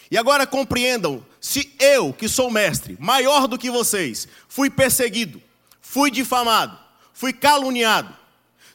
E 0.10 0.18
agora 0.18 0.48
compreendam: 0.48 1.24
se 1.40 1.72
eu, 1.80 2.12
que 2.12 2.28
sou 2.28 2.50
mestre, 2.50 2.98
maior 3.00 3.48
do 3.48 3.60
que 3.60 3.70
vocês, 3.70 4.28
fui 4.48 4.72
perseguido, 4.72 5.40
fui 5.80 6.10
difamado, 6.10 6.76
fui 7.14 7.34
caluniado, 7.34 8.12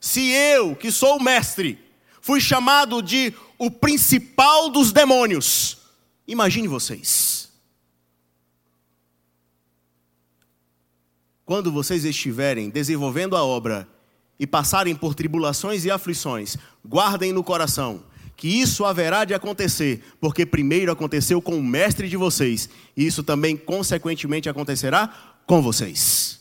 se 0.00 0.30
eu, 0.30 0.76
que 0.76 0.92
sou 0.92 1.20
mestre, 1.20 1.76
fui 2.20 2.40
chamado 2.40 3.02
de 3.02 3.34
o 3.58 3.68
principal 3.68 4.70
dos 4.70 4.92
demônios, 4.92 5.78
imagine 6.26 6.68
vocês. 6.68 7.41
Quando 11.52 11.70
vocês 11.70 12.06
estiverem 12.06 12.70
desenvolvendo 12.70 13.36
a 13.36 13.44
obra 13.44 13.86
e 14.40 14.46
passarem 14.46 14.96
por 14.96 15.14
tribulações 15.14 15.84
e 15.84 15.90
aflições, 15.90 16.56
guardem 16.82 17.30
no 17.30 17.44
coração 17.44 18.04
que 18.34 18.48
isso 18.48 18.86
haverá 18.86 19.26
de 19.26 19.34
acontecer, 19.34 20.02
porque 20.18 20.46
primeiro 20.46 20.90
aconteceu 20.90 21.42
com 21.42 21.58
o 21.58 21.62
mestre 21.62 22.08
de 22.08 22.16
vocês, 22.16 22.70
e 22.96 23.04
isso 23.04 23.22
também 23.22 23.54
consequentemente 23.54 24.48
acontecerá 24.48 25.42
com 25.46 25.60
vocês. 25.60 26.40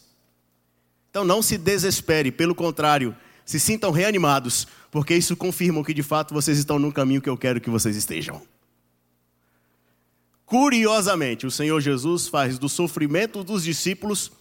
Então 1.09 1.25
não 1.25 1.41
se 1.41 1.57
desespere, 1.57 2.31
pelo 2.31 2.55
contrário, 2.55 3.13
se 3.43 3.59
sintam 3.59 3.91
reanimados, 3.91 4.65
porque 4.89 5.13
isso 5.13 5.35
confirma 5.35 5.83
que 5.83 5.93
de 5.93 6.03
fato 6.03 6.33
vocês 6.33 6.57
estão 6.57 6.79
no 6.79 6.89
caminho 6.89 7.21
que 7.21 7.29
eu 7.29 7.37
quero 7.37 7.59
que 7.59 7.69
vocês 7.69 7.97
estejam. 7.97 8.41
Curiosamente, 10.45 11.45
o 11.45 11.51
Senhor 11.51 11.81
Jesus 11.81 12.29
faz 12.29 12.57
do 12.57 12.69
sofrimento 12.69 13.43
dos 13.43 13.61
discípulos 13.61 14.31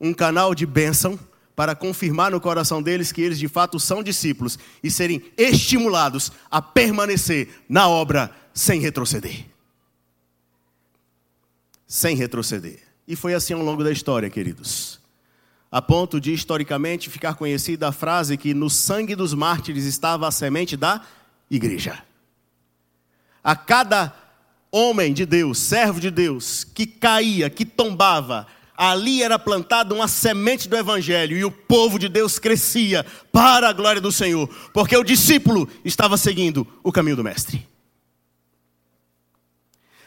um 0.00 0.12
canal 0.12 0.54
de 0.54 0.66
bênção 0.66 1.18
para 1.54 1.74
confirmar 1.74 2.30
no 2.30 2.40
coração 2.40 2.82
deles 2.82 3.10
que 3.10 3.22
eles 3.22 3.38
de 3.38 3.48
fato 3.48 3.80
são 3.80 4.02
discípulos 4.02 4.58
e 4.82 4.90
serem 4.90 5.22
estimulados 5.38 6.30
a 6.50 6.60
permanecer 6.60 7.48
na 7.66 7.88
obra 7.88 8.30
sem 8.52 8.78
retroceder. 8.78 9.46
Sem 11.86 12.14
retroceder. 12.14 12.80
E 13.08 13.16
foi 13.16 13.32
assim 13.32 13.54
ao 13.54 13.62
longo 13.62 13.82
da 13.82 13.90
história, 13.90 14.28
queridos. 14.28 15.00
A 15.70 15.80
ponto 15.80 16.20
de 16.20 16.32
historicamente 16.32 17.08
ficar 17.08 17.34
conhecida 17.34 17.88
a 17.88 17.92
frase 17.92 18.36
que 18.36 18.52
no 18.52 18.68
sangue 18.68 19.14
dos 19.14 19.32
mártires 19.32 19.84
estava 19.84 20.28
a 20.28 20.30
semente 20.30 20.76
da 20.76 21.00
igreja. 21.50 22.02
A 23.42 23.56
cada 23.56 24.14
homem 24.70 25.14
de 25.14 25.24
Deus, 25.24 25.58
servo 25.58 26.00
de 26.00 26.10
Deus, 26.10 26.64
que 26.64 26.86
caía, 26.86 27.48
que 27.48 27.64
tombava, 27.64 28.46
ali 28.76 29.22
era 29.22 29.38
plantada 29.38 29.94
uma 29.94 30.06
semente 30.06 30.68
do 30.68 30.76
Evangelho 30.76 31.36
e 31.36 31.44
o 31.44 31.50
povo 31.50 31.98
de 31.98 32.08
Deus 32.08 32.38
crescia 32.38 33.04
para 33.32 33.68
a 33.68 33.72
glória 33.72 34.00
do 34.00 34.12
Senhor, 34.12 34.48
porque 34.72 34.96
o 34.96 35.04
discípulo 35.04 35.68
estava 35.84 36.16
seguindo 36.16 36.66
o 36.82 36.92
caminho 36.92 37.16
do 37.16 37.24
Mestre. 37.24 37.66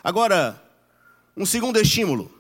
Agora, 0.03 0.61
um 1.35 1.45
segundo 1.45 1.79
estímulo, 1.79 2.31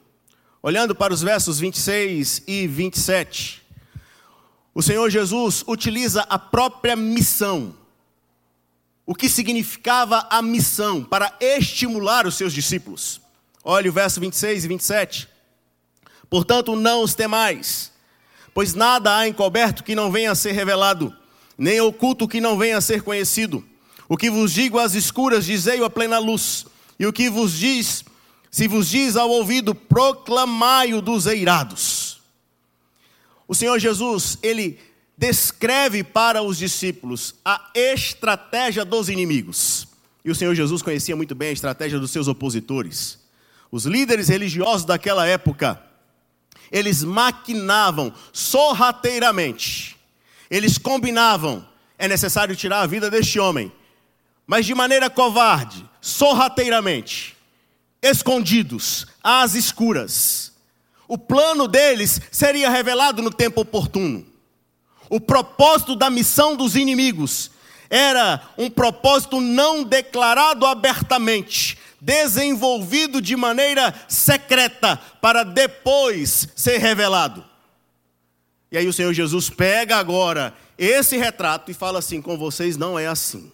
olhando 0.61 0.93
para 0.93 1.13
os 1.13 1.21
versos 1.21 1.59
26 1.59 2.43
e 2.47 2.67
27, 2.67 3.61
o 4.73 4.81
Senhor 4.81 5.09
Jesus 5.09 5.63
utiliza 5.67 6.21
a 6.29 6.37
própria 6.37 6.95
missão, 6.95 7.75
o 9.05 9.15
que 9.15 9.27
significava 9.27 10.27
a 10.29 10.41
missão, 10.41 11.03
para 11.03 11.35
estimular 11.39 12.27
os 12.27 12.35
seus 12.35 12.53
discípulos. 12.53 13.19
Olha 13.63 13.89
o 13.89 13.93
verso 13.93 14.19
26 14.19 14.63
e 14.63 14.67
27. 14.67 15.38
Portanto, 16.29 16.75
não 16.75 17.03
os 17.03 17.15
temais, 17.15 17.91
pois 18.53 18.73
nada 18.73 19.15
há 19.17 19.27
encoberto 19.27 19.83
que 19.83 19.95
não 19.95 20.11
venha 20.11 20.31
a 20.31 20.35
ser 20.35 20.51
revelado, 20.51 21.15
nem 21.57 21.81
oculto 21.81 22.27
que 22.27 22.39
não 22.39 22.57
venha 22.57 22.77
a 22.77 22.81
ser 22.81 23.01
conhecido. 23.01 23.63
O 24.07 24.17
que 24.17 24.29
vos 24.29 24.53
digo 24.53 24.79
às 24.79 24.93
escuras, 24.93 25.45
dizei-o 25.45 25.85
à 25.85 25.89
plena 25.89 26.19
luz, 26.19 26.65
e 26.99 27.05
o 27.05 27.13
que 27.13 27.29
vos 27.29 27.53
diz, 27.53 28.03
se 28.51 28.67
vos 28.67 28.89
diz 28.89 29.15
ao 29.15 29.29
ouvido, 29.29 29.73
proclamai-o 29.73 31.01
dos 31.01 31.25
eirados. 31.25 32.21
O 33.47 33.55
Senhor 33.55 33.79
Jesus, 33.79 34.37
ele 34.43 34.79
descreve 35.17 36.03
para 36.03 36.41
os 36.41 36.57
discípulos 36.57 37.35
a 37.43 37.71
estratégia 37.75 38.85
dos 38.85 39.09
inimigos. 39.09 39.87
E 40.23 40.31
o 40.31 40.35
Senhor 40.35 40.53
Jesus 40.53 40.81
conhecia 40.81 41.15
muito 41.15 41.33
bem 41.33 41.49
a 41.49 41.53
estratégia 41.53 41.99
dos 41.99 42.11
seus 42.11 42.27
opositores. 42.27 43.19
Os 43.71 43.85
líderes 43.85 44.27
religiosos 44.27 44.85
daquela 44.85 45.27
época, 45.27 45.81
eles 46.71 47.03
maquinavam 47.03 48.13
sorrateiramente. 48.31 49.97
Eles 50.49 50.77
combinavam: 50.77 51.65
é 51.97 52.07
necessário 52.07 52.55
tirar 52.55 52.81
a 52.81 52.87
vida 52.87 53.09
deste 53.09 53.39
homem, 53.39 53.71
mas 54.45 54.65
de 54.65 54.73
maneira 54.73 55.09
covarde, 55.09 55.85
sorrateiramente, 56.01 57.35
escondidos, 58.01 59.07
às 59.23 59.55
escuras. 59.55 60.53
O 61.07 61.17
plano 61.17 61.67
deles 61.67 62.21
seria 62.31 62.69
revelado 62.69 63.21
no 63.21 63.31
tempo 63.31 63.61
oportuno. 63.61 64.25
O 65.09 65.19
propósito 65.19 65.95
da 65.95 66.09
missão 66.09 66.55
dos 66.55 66.75
inimigos 66.75 67.49
era 67.89 68.39
um 68.55 68.69
propósito 68.69 69.41
não 69.41 69.83
declarado 69.83 70.67
abertamente, 70.67 71.78
desenvolvido 72.01 73.21
de 73.21 73.35
maneira 73.35 73.93
secreta, 74.07 74.97
para 75.21 75.43
depois 75.43 76.47
ser 76.55 76.77
revelado. 76.77 77.45
E 78.71 78.77
aí 78.77 78.87
o 78.87 78.93
Senhor 78.93 79.13
Jesus 79.13 79.49
pega 79.49 79.97
agora 79.97 80.53
esse 80.77 81.17
retrato 81.17 81.71
e 81.71 81.73
fala 81.73 81.99
assim: 81.99 82.21
com 82.21 82.37
vocês 82.37 82.77
não 82.77 82.97
é 82.97 83.07
assim. 83.07 83.51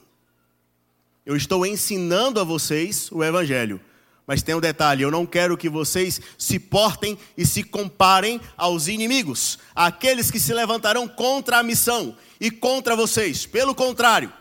Eu 1.26 1.36
estou 1.36 1.66
ensinando 1.66 2.40
a 2.40 2.44
vocês 2.44 3.10
o 3.12 3.24
Evangelho. 3.24 3.82
Mas 4.28 4.42
tem 4.42 4.56
um 4.56 4.60
detalhe: 4.60 5.04
eu 5.04 5.12
não 5.12 5.26
quero 5.26 5.58
que 5.58 5.70
vocês 5.70 6.20
se 6.38 6.60
portem 6.60 7.18
e 7.38 7.46
se 7.46 7.64
comparem 7.64 8.42
aos 8.58 8.88
inimigos, 8.88 9.60
àqueles 9.74 10.30
que 10.30 10.40
se 10.40 10.54
levantarão 10.54 11.08
contra 11.08 11.60
a 11.60 11.64
missão 11.64 12.16
e 12.40 12.52
contra 12.52 12.96
vocês. 12.96 13.46
Pelo 13.46 13.74
contrário, 13.74 14.32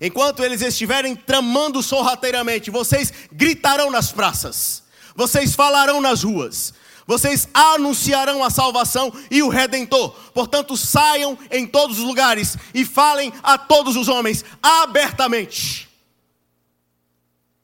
Enquanto 0.00 0.44
eles 0.44 0.62
estiverem 0.62 1.16
tramando 1.16 1.82
sorrateiramente, 1.82 2.70
vocês 2.70 3.12
gritarão 3.32 3.90
nas 3.90 4.12
praças, 4.12 4.82
vocês 5.14 5.54
falarão 5.54 6.00
nas 6.00 6.22
ruas, 6.22 6.72
vocês 7.06 7.48
anunciarão 7.52 8.44
a 8.44 8.50
salvação 8.50 9.12
e 9.30 9.42
o 9.42 9.48
redentor. 9.48 10.10
Portanto, 10.32 10.76
saiam 10.76 11.36
em 11.50 11.66
todos 11.66 11.98
os 11.98 12.04
lugares 12.04 12.56
e 12.74 12.84
falem 12.84 13.32
a 13.42 13.56
todos 13.56 13.96
os 13.96 14.08
homens 14.08 14.44
abertamente. 14.62 15.88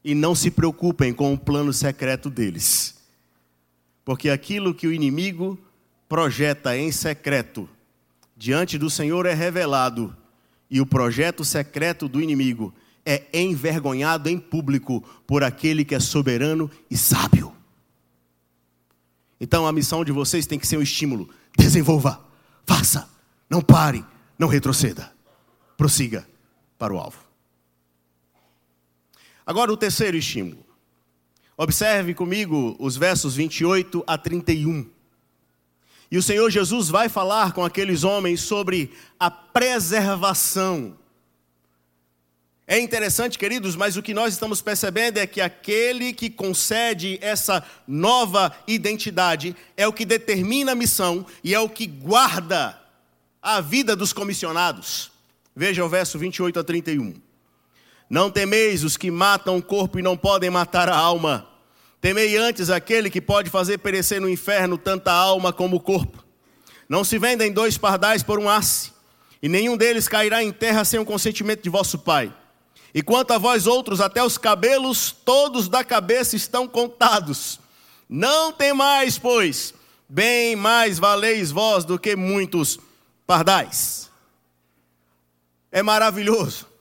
E 0.02 0.14
não 0.14 0.34
se 0.34 0.50
preocupem 0.50 1.12
com 1.12 1.32
o 1.32 1.38
plano 1.38 1.72
secreto 1.72 2.28
deles, 2.28 2.94
porque 4.04 4.28
aquilo 4.28 4.74
que 4.74 4.86
o 4.86 4.92
inimigo 4.92 5.58
projeta 6.08 6.76
em 6.76 6.90
secreto 6.90 7.68
diante 8.36 8.76
do 8.76 8.90
Senhor 8.90 9.24
é 9.24 9.34
revelado 9.34 10.14
e 10.74 10.80
o 10.80 10.86
projeto 10.86 11.44
secreto 11.44 12.08
do 12.08 12.20
inimigo 12.20 12.74
é 13.06 13.28
envergonhado 13.32 14.28
em 14.28 14.36
público 14.36 15.04
por 15.24 15.44
aquele 15.44 15.84
que 15.84 15.94
é 15.94 16.00
soberano 16.00 16.68
e 16.90 16.96
sábio. 16.96 17.54
Então 19.40 19.68
a 19.68 19.72
missão 19.72 20.04
de 20.04 20.10
vocês 20.10 20.48
tem 20.48 20.58
que 20.58 20.66
ser 20.66 20.76
um 20.76 20.82
estímulo. 20.82 21.30
Desenvolva, 21.56 22.26
faça, 22.66 23.08
não 23.48 23.62
pare, 23.62 24.04
não 24.36 24.48
retroceda. 24.48 25.12
Prossiga 25.76 26.26
para 26.76 26.92
o 26.92 26.98
alvo. 26.98 27.20
Agora 29.46 29.72
o 29.72 29.76
terceiro 29.76 30.16
estímulo. 30.16 30.66
Observe 31.56 32.14
comigo 32.14 32.74
os 32.80 32.96
versos 32.96 33.36
28 33.36 34.02
a 34.08 34.18
31. 34.18 34.90
E 36.14 36.16
o 36.16 36.22
Senhor 36.22 36.48
Jesus 36.48 36.88
vai 36.88 37.08
falar 37.08 37.50
com 37.50 37.64
aqueles 37.64 38.04
homens 38.04 38.40
sobre 38.40 38.92
a 39.18 39.28
preservação. 39.28 40.96
É 42.68 42.78
interessante, 42.78 43.36
queridos, 43.36 43.74
mas 43.74 43.96
o 43.96 44.02
que 44.02 44.14
nós 44.14 44.32
estamos 44.32 44.62
percebendo 44.62 45.18
é 45.18 45.26
que 45.26 45.40
aquele 45.40 46.12
que 46.12 46.30
concede 46.30 47.18
essa 47.20 47.66
nova 47.84 48.56
identidade 48.64 49.56
é 49.76 49.88
o 49.88 49.92
que 49.92 50.04
determina 50.04 50.70
a 50.70 50.76
missão 50.76 51.26
e 51.42 51.52
é 51.52 51.58
o 51.58 51.68
que 51.68 51.84
guarda 51.84 52.80
a 53.42 53.60
vida 53.60 53.96
dos 53.96 54.12
comissionados. 54.12 55.10
Veja 55.56 55.84
o 55.84 55.88
verso 55.88 56.16
28 56.16 56.60
a 56.60 56.62
31. 56.62 57.12
Não 58.08 58.30
temeis 58.30 58.84
os 58.84 58.96
que 58.96 59.10
matam 59.10 59.56
o 59.56 59.62
corpo 59.62 59.98
e 59.98 60.02
não 60.02 60.16
podem 60.16 60.48
matar 60.48 60.88
a 60.88 60.96
alma 60.96 61.53
Temei 62.04 62.36
antes 62.36 62.68
aquele 62.68 63.08
que 63.08 63.18
pode 63.18 63.48
fazer 63.48 63.78
perecer 63.78 64.20
no 64.20 64.28
inferno 64.28 64.76
tanta 64.76 65.10
alma 65.10 65.54
como 65.54 65.76
o 65.76 65.80
corpo. 65.80 66.22
Não 66.86 67.02
se 67.02 67.16
vendem 67.16 67.50
dois 67.50 67.78
pardais 67.78 68.22
por 68.22 68.38
um 68.38 68.46
asse, 68.46 68.92
e 69.42 69.48
nenhum 69.48 69.74
deles 69.74 70.06
cairá 70.06 70.44
em 70.44 70.52
terra 70.52 70.84
sem 70.84 71.00
o 71.00 71.04
consentimento 71.06 71.62
de 71.62 71.70
vosso 71.70 71.98
Pai. 71.98 72.30
E 72.92 73.00
quanto 73.00 73.30
a 73.32 73.38
vós 73.38 73.66
outros, 73.66 74.02
até 74.02 74.22
os 74.22 74.36
cabelos 74.36 75.12
todos 75.12 75.66
da 75.66 75.82
cabeça 75.82 76.36
estão 76.36 76.68
contados. 76.68 77.58
Não 78.06 78.52
temais, 78.52 79.18
pois, 79.18 79.72
bem 80.06 80.54
mais 80.54 80.98
valeis 80.98 81.50
vós 81.50 81.86
do 81.86 81.98
que 81.98 82.14
muitos 82.14 82.78
pardais. 83.26 84.10
É 85.72 85.82
maravilhoso. 85.82 86.73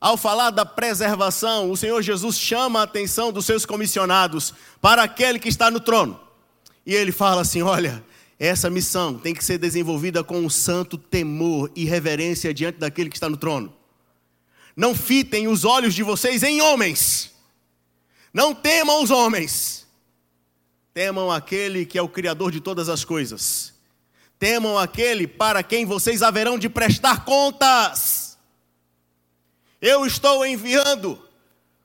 Ao 0.00 0.16
falar 0.16 0.50
da 0.50 0.64
preservação, 0.64 1.70
o 1.70 1.76
Senhor 1.76 2.00
Jesus 2.00 2.38
chama 2.38 2.80
a 2.80 2.84
atenção 2.84 3.30
dos 3.30 3.44
seus 3.44 3.66
comissionados 3.66 4.54
para 4.80 5.02
aquele 5.02 5.38
que 5.38 5.48
está 5.48 5.70
no 5.70 5.78
trono. 5.78 6.18
E 6.86 6.94
ele 6.94 7.12
fala 7.12 7.42
assim: 7.42 7.60
olha, 7.60 8.02
essa 8.38 8.70
missão 8.70 9.18
tem 9.18 9.34
que 9.34 9.44
ser 9.44 9.58
desenvolvida 9.58 10.24
com 10.24 10.38
um 10.38 10.48
santo 10.48 10.96
temor 10.96 11.70
e 11.76 11.84
reverência 11.84 12.54
diante 12.54 12.78
daquele 12.78 13.10
que 13.10 13.16
está 13.16 13.28
no 13.28 13.36
trono. 13.36 13.74
Não 14.74 14.94
fitem 14.94 15.46
os 15.46 15.66
olhos 15.66 15.94
de 15.94 16.02
vocês 16.02 16.42
em 16.42 16.62
homens. 16.62 17.32
Não 18.32 18.54
temam 18.54 19.02
os 19.02 19.10
homens. 19.10 19.86
Temam 20.94 21.30
aquele 21.30 21.84
que 21.84 21.98
é 21.98 22.02
o 22.02 22.08
Criador 22.08 22.50
de 22.50 22.60
todas 22.60 22.88
as 22.88 23.04
coisas. 23.04 23.74
Temam 24.38 24.78
aquele 24.78 25.26
para 25.26 25.62
quem 25.62 25.84
vocês 25.84 26.22
haverão 26.22 26.58
de 26.58 26.70
prestar 26.70 27.26
contas. 27.26 28.29
Eu 29.80 30.06
estou 30.06 30.44
enviando 30.44 31.30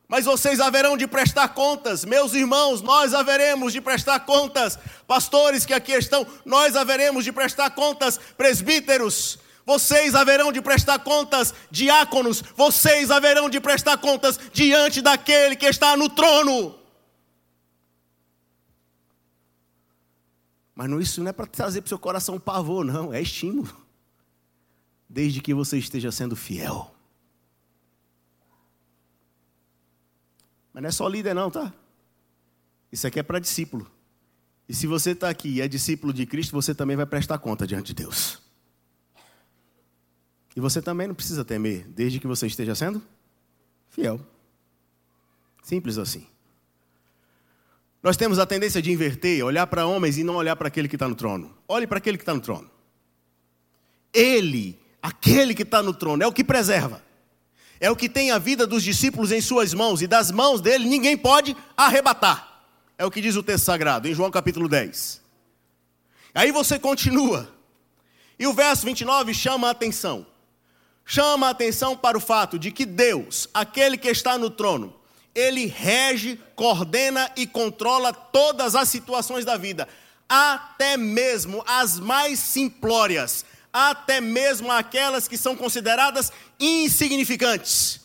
mas 0.07 0.25
vocês 0.25 0.59
haverão 0.59 0.95
de 0.95 1.07
prestar 1.07 1.49
contas, 1.49 2.05
meus 2.05 2.33
irmãos, 2.33 2.81
nós 2.81 3.13
haveremos 3.13 3.73
de 3.73 3.81
prestar 3.81 4.19
contas, 4.19 4.77
pastores 5.07 5.65
que 5.65 5.73
aqui 5.73 5.93
estão, 5.93 6.27
nós 6.45 6.75
haveremos 6.75 7.23
de 7.23 7.31
prestar 7.31 7.71
contas, 7.71 8.19
presbíteros, 8.37 9.39
vocês 9.65 10.13
haverão 10.13 10.51
de 10.51 10.61
prestar 10.61 10.99
contas, 10.99 11.53
diáconos, 11.71 12.43
vocês 12.55 13.09
haverão 13.09 13.49
de 13.49 13.59
prestar 13.59 13.97
contas 13.97 14.39
diante 14.53 15.01
daquele 15.01 15.55
que 15.55 15.65
está 15.65 15.97
no 15.97 16.07
trono. 16.07 16.75
Mas 20.75 20.89
não, 20.89 20.99
isso 20.99 21.21
não 21.23 21.29
é 21.29 21.33
para 21.33 21.47
trazer 21.47 21.81
para 21.81 21.87
o 21.87 21.89
seu 21.89 21.97
coração 21.97 22.39
pavor, 22.39 22.85
não, 22.85 23.11
é 23.11 23.21
estímulo. 23.21 23.75
Desde 25.09 25.41
que 25.41 25.53
você 25.53 25.79
esteja 25.79 26.11
sendo 26.11 26.35
fiel. 26.35 26.94
Mas 30.75 30.81
não 30.81 30.89
é 30.89 30.91
só 30.91 31.07
líder, 31.07 31.33
não, 31.33 31.49
tá? 31.49 31.73
Isso 32.91 33.07
aqui 33.07 33.17
é 33.17 33.23
para 33.23 33.39
discípulo. 33.39 33.89
E 34.67 34.75
se 34.75 34.85
você 34.85 35.11
está 35.11 35.29
aqui 35.29 35.47
e 35.47 35.61
é 35.61 35.69
discípulo 35.69 36.11
de 36.11 36.25
Cristo, 36.25 36.51
você 36.51 36.75
também 36.75 36.97
vai 36.97 37.05
prestar 37.05 37.37
conta 37.37 37.65
diante 37.65 37.93
de 37.93 37.93
Deus. 37.93 38.41
E 40.53 40.59
você 40.59 40.81
também 40.81 41.07
não 41.07 41.15
precisa 41.15 41.45
temer, 41.45 41.87
desde 41.87 42.19
que 42.19 42.27
você 42.27 42.45
esteja 42.45 42.75
sendo 42.75 43.01
fiel. 43.87 44.19
Simples 45.63 45.97
assim. 45.97 46.27
Nós 48.03 48.17
temos 48.17 48.37
a 48.37 48.45
tendência 48.45 48.81
de 48.81 48.91
inverter, 48.91 49.45
olhar 49.45 49.67
para 49.67 49.87
homens 49.87 50.17
e 50.17 50.25
não 50.25 50.35
olhar 50.35 50.57
para 50.57 50.67
aquele 50.67 50.89
que 50.89 50.97
está 50.97 51.07
no 51.07 51.15
trono. 51.15 51.57
Olhe 51.69 51.87
para 51.87 51.99
aquele 51.99 52.17
que 52.17 52.23
está 52.23 52.33
no 52.33 52.41
trono. 52.41 52.69
Ele, 54.13 54.77
aquele 55.01 55.55
que 55.55 55.63
está 55.63 55.81
no 55.81 55.93
trono, 55.93 56.21
é 56.21 56.27
o 56.27 56.33
que 56.33 56.43
preserva 56.43 57.04
é 57.85 57.91
o 57.91 57.95
que 57.95 58.09
tem 58.09 58.31
a 58.31 58.39
vida 58.39 58.65
dos 58.65 58.81
discípulos 58.81 59.31
em 59.31 59.39
suas 59.39 59.71
mãos, 59.71 60.01
e 60.01 60.07
das 60.07 60.31
mãos 60.31 60.59
dele 60.59 60.89
ninguém 60.89 61.15
pode 61.15 61.55
arrebatar. 61.77 62.63
É 62.97 63.05
o 63.05 63.11
que 63.11 63.21
diz 63.21 63.35
o 63.35 63.43
texto 63.43 63.65
sagrado, 63.65 64.07
em 64.07 64.13
João 64.15 64.31
capítulo 64.31 64.67
10. 64.67 65.21
Aí 66.33 66.51
você 66.51 66.79
continua, 66.79 67.47
e 68.39 68.47
o 68.47 68.53
verso 68.53 68.87
29 68.87 69.35
chama 69.35 69.67
a 69.67 69.71
atenção. 69.71 70.25
Chama 71.05 71.45
a 71.45 71.51
atenção 71.51 71.95
para 71.95 72.17
o 72.17 72.21
fato 72.21 72.57
de 72.57 72.71
que 72.71 72.87
Deus, 72.87 73.47
aquele 73.53 73.99
que 73.99 74.09
está 74.09 74.35
no 74.35 74.49
trono, 74.49 74.91
ele 75.35 75.67
rege, 75.67 76.39
coordena 76.55 77.29
e 77.35 77.45
controla 77.45 78.11
todas 78.11 78.73
as 78.73 78.89
situações 78.89 79.45
da 79.45 79.57
vida, 79.57 79.87
até 80.27 80.97
mesmo 80.97 81.63
as 81.67 81.99
mais 81.99 82.39
simplórias, 82.39 83.45
até 83.77 84.21
mesmo 84.21 84.71
aquelas 84.71 85.27
que 85.27 85.37
são 85.37 85.53
consideradas 85.53 86.31
insignificantes. 86.57 87.99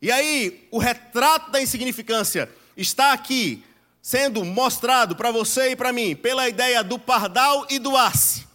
E 0.00 0.12
aí, 0.12 0.68
o 0.70 0.78
retrato 0.78 1.50
da 1.50 1.60
insignificância 1.60 2.48
está 2.76 3.12
aqui 3.12 3.64
sendo 4.00 4.44
mostrado 4.44 5.16
para 5.16 5.32
você 5.32 5.70
e 5.70 5.76
para 5.76 5.92
mim 5.92 6.14
pela 6.14 6.48
ideia 6.48 6.84
do 6.84 6.96
pardal 6.96 7.66
e 7.68 7.80
do 7.80 7.96
asse. 7.96 8.46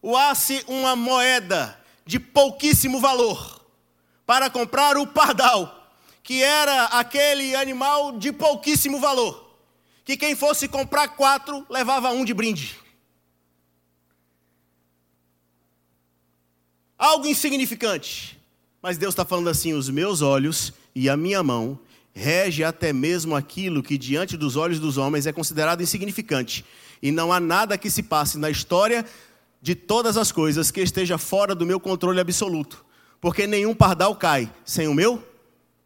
O 0.00 0.16
asse, 0.16 0.64
uma 0.68 0.94
moeda 0.94 1.76
de 2.06 2.20
pouquíssimo 2.20 3.00
valor, 3.00 3.66
para 4.24 4.48
comprar 4.48 4.96
o 4.96 5.04
pardal, 5.04 5.90
que 6.22 6.44
era 6.44 6.84
aquele 6.84 7.56
animal 7.56 8.12
de 8.18 8.30
pouquíssimo 8.30 9.00
valor, 9.00 9.58
que 10.04 10.16
quem 10.16 10.36
fosse 10.36 10.68
comprar 10.68 11.08
quatro 11.08 11.66
levava 11.68 12.12
um 12.12 12.24
de 12.24 12.32
brinde. 12.32 12.81
Algo 17.02 17.26
insignificante. 17.26 18.38
Mas 18.80 18.96
Deus 18.96 19.12
está 19.12 19.24
falando 19.24 19.48
assim: 19.48 19.74
os 19.74 19.90
meus 19.90 20.22
olhos 20.22 20.72
e 20.94 21.08
a 21.08 21.16
minha 21.16 21.42
mão 21.42 21.78
rege 22.14 22.62
até 22.62 22.92
mesmo 22.92 23.34
aquilo 23.34 23.82
que 23.82 23.98
diante 23.98 24.36
dos 24.36 24.54
olhos 24.54 24.78
dos 24.78 24.96
homens 24.98 25.26
é 25.26 25.32
considerado 25.32 25.82
insignificante. 25.82 26.64
E 27.02 27.10
não 27.10 27.32
há 27.32 27.40
nada 27.40 27.76
que 27.76 27.90
se 27.90 28.04
passe 28.04 28.38
na 28.38 28.48
história 28.48 29.04
de 29.60 29.74
todas 29.74 30.16
as 30.16 30.30
coisas 30.30 30.70
que 30.70 30.80
esteja 30.80 31.18
fora 31.18 31.54
do 31.54 31.66
meu 31.66 31.80
controle 31.80 32.20
absoluto. 32.20 32.84
Porque 33.20 33.46
nenhum 33.46 33.74
pardal 33.74 34.14
cai 34.14 34.52
sem 34.64 34.86
o 34.86 34.94
meu 34.94 35.26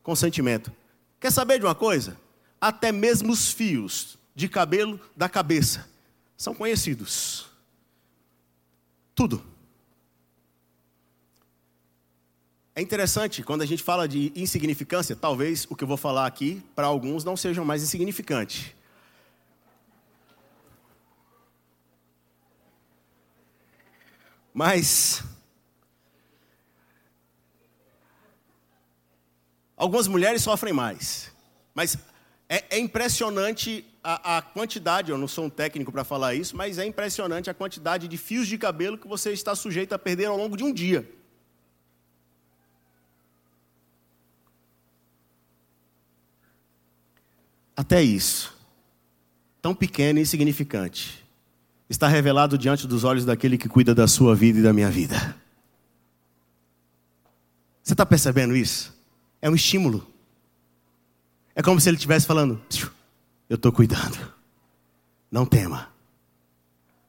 consentimento. 0.02 0.70
Quer 1.18 1.30
saber 1.30 1.58
de 1.58 1.64
uma 1.64 1.74
coisa? 1.74 2.18
Até 2.60 2.92
mesmo 2.92 3.32
os 3.32 3.50
fios 3.50 4.18
de 4.34 4.48
cabelo 4.48 5.00
da 5.16 5.28
cabeça 5.28 5.88
são 6.36 6.54
conhecidos. 6.54 7.46
Tudo. 9.14 9.55
É 12.78 12.82
interessante, 12.82 13.42
quando 13.42 13.62
a 13.62 13.66
gente 13.66 13.82
fala 13.82 14.06
de 14.06 14.30
insignificância, 14.36 15.16
talvez 15.16 15.66
o 15.70 15.74
que 15.74 15.82
eu 15.82 15.88
vou 15.88 15.96
falar 15.96 16.26
aqui, 16.26 16.62
para 16.74 16.86
alguns, 16.86 17.24
não 17.24 17.34
seja 17.34 17.64
mais 17.64 17.82
insignificante. 17.82 18.76
Mas. 24.52 25.24
Algumas 29.74 30.06
mulheres 30.06 30.42
sofrem 30.42 30.74
mais. 30.74 31.32
Mas 31.74 31.96
é, 32.46 32.62
é 32.68 32.78
impressionante 32.78 33.86
a, 34.04 34.36
a, 34.36 34.42
quantidade, 34.42 35.10
eu 35.10 35.16
não 35.16 35.26
sou 35.26 35.46
um 35.46 35.50
técnico 35.50 35.90
para 35.90 36.04
falar 36.04 36.34
isso, 36.34 36.54
mas 36.54 36.76
é 36.76 36.84
impressionante 36.84 37.48
a 37.48 37.54
quantidade 37.54 38.06
de 38.06 38.18
fios 38.18 38.46
de 38.46 38.58
cabelo 38.58 38.98
que 38.98 39.08
você 39.08 39.32
está 39.32 39.54
sujeito 39.54 39.94
a 39.94 39.98
perder 39.98 40.26
ao 40.26 40.36
longo 40.36 40.58
de 40.58 40.62
um 40.64 40.70
dia. 40.70 41.15
Até 47.76 48.02
isso, 48.02 48.56
tão 49.60 49.74
pequeno 49.74 50.18
e 50.18 50.22
insignificante, 50.22 51.22
está 51.90 52.08
revelado 52.08 52.56
diante 52.56 52.86
dos 52.86 53.04
olhos 53.04 53.24
daquele 53.24 53.58
que 53.58 53.68
cuida 53.68 53.94
da 53.94 54.08
sua 54.08 54.34
vida 54.34 54.60
e 54.60 54.62
da 54.62 54.72
minha 54.72 54.90
vida. 54.90 55.36
Você 57.82 57.92
está 57.92 58.06
percebendo 58.06 58.56
isso? 58.56 58.96
É 59.40 59.50
um 59.50 59.54
estímulo. 59.54 60.04
É 61.54 61.62
como 61.62 61.80
se 61.80 61.88
ele 61.88 61.96
estivesse 61.96 62.26
falando: 62.26 62.60
Eu 63.48 63.56
estou 63.56 63.70
cuidando. 63.70 64.32
Não 65.30 65.44
tema. 65.44 65.88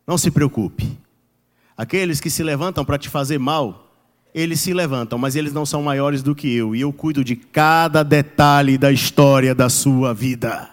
Não 0.05 0.17
se 0.17 0.29
preocupe. 0.29 0.97
Aqueles 1.75 2.19
que 2.19 2.29
se 2.29 2.43
levantam 2.43 2.83
para 2.83 2.97
te 2.97 3.09
fazer 3.09 3.37
mal, 3.37 3.86
eles 4.33 4.59
se 4.59 4.73
levantam, 4.73 5.17
mas 5.17 5.35
eles 5.35 5.53
não 5.53 5.65
são 5.65 5.81
maiores 5.81 6.21
do 6.21 6.35
que 6.35 6.53
eu, 6.55 6.75
e 6.75 6.81
eu 6.81 6.93
cuido 6.93 7.23
de 7.23 7.35
cada 7.35 8.03
detalhe 8.03 8.77
da 8.77 8.91
história 8.91 9.55
da 9.55 9.69
sua 9.69 10.13
vida. 10.13 10.69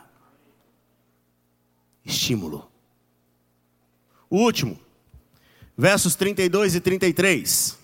Estímulo. 2.05 2.71
O 4.29 4.39
último, 4.39 4.79
versos 5.77 6.15
32 6.15 6.75
e 6.75 6.81
33. 6.81 7.79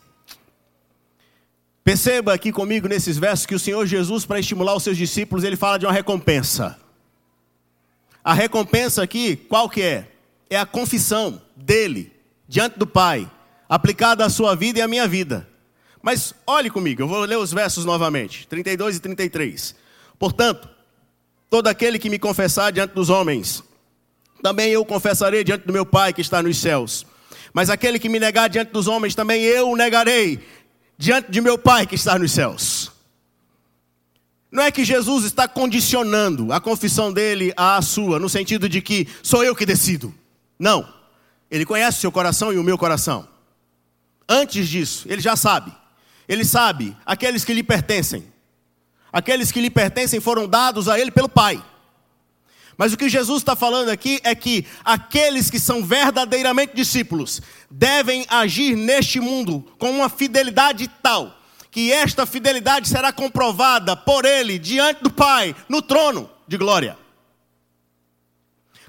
Perceba 1.82 2.34
aqui 2.34 2.52
comigo 2.52 2.86
nesses 2.86 3.16
versos 3.16 3.46
que 3.46 3.54
o 3.54 3.58
Senhor 3.58 3.86
Jesus, 3.86 4.26
para 4.26 4.38
estimular 4.38 4.76
os 4.76 4.82
seus 4.82 4.96
discípulos, 4.96 5.44
ele 5.44 5.56
fala 5.56 5.78
de 5.78 5.86
uma 5.86 5.92
recompensa. 5.92 6.78
A 8.22 8.34
recompensa 8.34 9.02
aqui, 9.02 9.34
qual 9.34 9.68
que 9.68 9.82
é? 9.82 10.12
É 10.48 10.58
a 10.58 10.66
confissão 10.66 11.40
dele 11.56 12.12
diante 12.46 12.78
do 12.78 12.86
Pai, 12.86 13.30
aplicada 13.68 14.24
à 14.24 14.28
sua 14.28 14.54
vida 14.54 14.80
e 14.80 14.82
à 14.82 14.88
minha 14.88 15.08
vida. 15.08 15.48
Mas 16.02 16.34
olhe 16.46 16.70
comigo, 16.70 17.02
eu 17.02 17.08
vou 17.08 17.20
ler 17.20 17.36
os 17.36 17.52
versos 17.52 17.84
novamente, 17.84 18.46
32 18.46 18.96
e 18.96 19.00
33. 19.00 19.74
Portanto, 20.18 20.68
todo 21.48 21.66
aquele 21.66 21.98
que 21.98 22.08
me 22.08 22.18
confessar 22.18 22.72
diante 22.72 22.94
dos 22.94 23.10
homens, 23.10 23.62
também 24.42 24.70
eu 24.70 24.84
confessarei 24.84 25.44
diante 25.44 25.66
do 25.66 25.72
meu 25.72 25.84
Pai 25.84 26.12
que 26.12 26.20
está 26.20 26.42
nos 26.42 26.58
céus. 26.58 27.06
Mas 27.52 27.68
aquele 27.68 27.98
que 27.98 28.08
me 28.08 28.18
negar 28.18 28.48
diante 28.48 28.72
dos 28.72 28.86
homens, 28.86 29.14
também 29.14 29.42
eu 29.42 29.70
o 29.70 29.76
negarei 29.76 30.40
diante 30.96 31.30
de 31.30 31.40
meu 31.40 31.58
Pai 31.58 31.86
que 31.86 31.94
está 31.94 32.18
nos 32.18 32.32
céus. 32.32 32.90
Não 34.50 34.62
é 34.62 34.70
que 34.70 34.84
Jesus 34.84 35.24
está 35.24 35.46
condicionando 35.46 36.52
a 36.52 36.60
confissão 36.60 37.12
dele 37.12 37.52
à 37.56 37.80
sua, 37.82 38.18
no 38.18 38.28
sentido 38.28 38.68
de 38.68 38.80
que 38.80 39.06
sou 39.22 39.44
eu 39.44 39.54
que 39.54 39.64
decido. 39.64 40.12
Não. 40.58 40.86
Ele 41.50 41.64
conhece 41.64 41.98
o 41.98 42.00
seu 42.00 42.12
coração 42.12 42.52
e 42.52 42.58
o 42.58 42.64
meu 42.64 42.76
coração. 42.76 43.28
Antes 44.28 44.68
disso, 44.68 45.06
ele 45.08 45.20
já 45.20 45.36
sabe. 45.36 45.72
Ele 46.30 46.44
sabe 46.44 46.96
aqueles 47.04 47.44
que 47.44 47.52
lhe 47.52 47.62
pertencem. 47.64 48.32
Aqueles 49.12 49.50
que 49.50 49.60
lhe 49.60 49.68
pertencem 49.68 50.20
foram 50.20 50.46
dados 50.46 50.88
a 50.88 50.96
ele 50.96 51.10
pelo 51.10 51.28
Pai. 51.28 51.60
Mas 52.76 52.92
o 52.92 52.96
que 52.96 53.08
Jesus 53.08 53.38
está 53.38 53.56
falando 53.56 53.88
aqui 53.88 54.20
é 54.22 54.32
que 54.32 54.64
aqueles 54.84 55.50
que 55.50 55.58
são 55.58 55.84
verdadeiramente 55.84 56.72
discípulos 56.72 57.42
devem 57.68 58.24
agir 58.28 58.76
neste 58.76 59.18
mundo 59.18 59.66
com 59.76 59.90
uma 59.90 60.08
fidelidade 60.08 60.88
tal 61.02 61.36
que 61.68 61.92
esta 61.92 62.24
fidelidade 62.24 62.88
será 62.88 63.12
comprovada 63.12 63.96
por 63.96 64.24
ele 64.24 64.56
diante 64.56 65.02
do 65.02 65.10
Pai 65.10 65.54
no 65.68 65.82
trono 65.82 66.30
de 66.46 66.56
glória. 66.56 66.96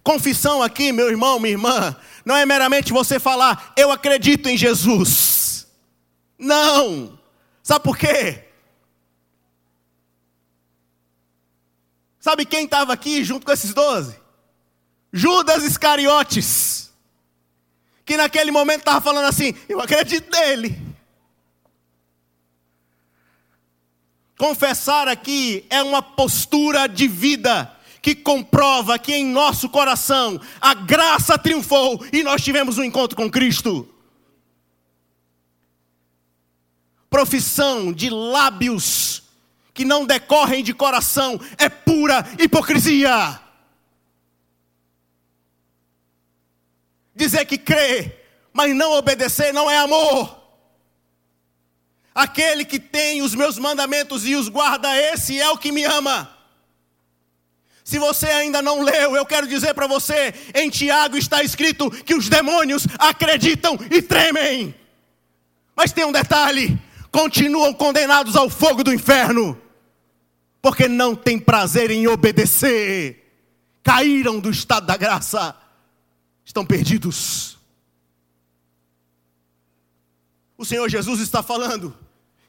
Confissão 0.03 0.61
aqui, 0.61 0.91
meu 0.91 1.09
irmão, 1.09 1.39
minha 1.39 1.53
irmã, 1.53 1.95
não 2.23 2.35
é 2.35 2.45
meramente 2.45 2.93
você 2.93 3.19
falar, 3.19 3.73
eu 3.75 3.91
acredito 3.91 4.47
em 4.47 4.57
Jesus. 4.57 5.67
Não. 6.37 7.20
Sabe 7.63 7.83
por 7.83 7.97
quê? 7.97 8.45
Sabe 12.19 12.45
quem 12.45 12.65
estava 12.65 12.93
aqui 12.93 13.23
junto 13.23 13.45
com 13.45 13.51
esses 13.51 13.73
doze? 13.73 14.15
Judas 15.11 15.63
Iscariotes. 15.63 16.91
Que 18.05 18.17
naquele 18.17 18.51
momento 18.51 18.79
estava 18.79 19.01
falando 19.01 19.25
assim: 19.25 19.55
Eu 19.67 19.79
acredito 19.79 20.31
nele. 20.31 20.79
Confessar 24.37 25.07
aqui 25.07 25.65
é 25.69 25.83
uma 25.83 26.01
postura 26.01 26.87
de 26.87 27.07
vida 27.07 27.71
que 28.01 28.15
comprova 28.15 28.97
que 28.97 29.13
em 29.13 29.25
nosso 29.25 29.69
coração 29.69 30.41
a 30.59 30.73
graça 30.73 31.37
triunfou 31.37 32.03
e 32.11 32.23
nós 32.23 32.43
tivemos 32.43 32.79
um 32.79 32.83
encontro 32.83 33.15
com 33.15 33.29
Cristo. 33.29 33.87
Profissão 37.11 37.91
de 37.91 38.09
lábios 38.09 39.23
que 39.73 39.83
não 39.83 40.05
decorrem 40.05 40.63
de 40.63 40.73
coração 40.73 41.37
é 41.57 41.67
pura 41.67 42.25
hipocrisia. 42.39 43.37
Dizer 47.13 47.43
que 47.43 47.57
crê, 47.57 48.17
mas 48.53 48.73
não 48.73 48.93
obedecer 48.93 49.53
não 49.53 49.69
é 49.69 49.77
amor. 49.77 50.41
Aquele 52.15 52.63
que 52.63 52.79
tem 52.79 53.21
os 53.21 53.35
meus 53.35 53.59
mandamentos 53.59 54.25
e 54.25 54.33
os 54.33 54.47
guarda, 54.47 54.97
esse 54.97 55.37
é 55.37 55.49
o 55.49 55.57
que 55.57 55.69
me 55.69 55.83
ama. 55.83 56.33
Se 57.83 57.99
você 57.99 58.27
ainda 58.27 58.61
não 58.61 58.81
leu, 58.81 59.17
eu 59.17 59.25
quero 59.25 59.45
dizer 59.47 59.73
para 59.73 59.85
você: 59.85 60.33
em 60.55 60.69
Tiago 60.69 61.17
está 61.17 61.43
escrito 61.43 61.91
que 61.91 62.15
os 62.15 62.29
demônios 62.29 62.87
acreditam 62.97 63.77
e 63.91 64.01
tremem. 64.01 64.73
Mas 65.75 65.91
tem 65.91 66.05
um 66.05 66.11
detalhe: 66.13 66.79
continuam 67.11 67.73
condenados 67.73 68.35
ao 68.35 68.49
fogo 68.49 68.83
do 68.83 68.93
inferno, 68.93 69.59
porque 70.61 70.87
não 70.87 71.15
têm 71.15 71.37
prazer 71.37 71.91
em 71.91 72.07
obedecer. 72.07 73.17
Caíram 73.83 74.39
do 74.39 74.49
estado 74.49 74.85
da 74.85 74.95
graça, 74.95 75.55
estão 76.45 76.65
perdidos. 76.65 77.57
O 80.57 80.63
Senhor 80.63 80.87
Jesus 80.87 81.19
está 81.19 81.43
falando 81.43 81.97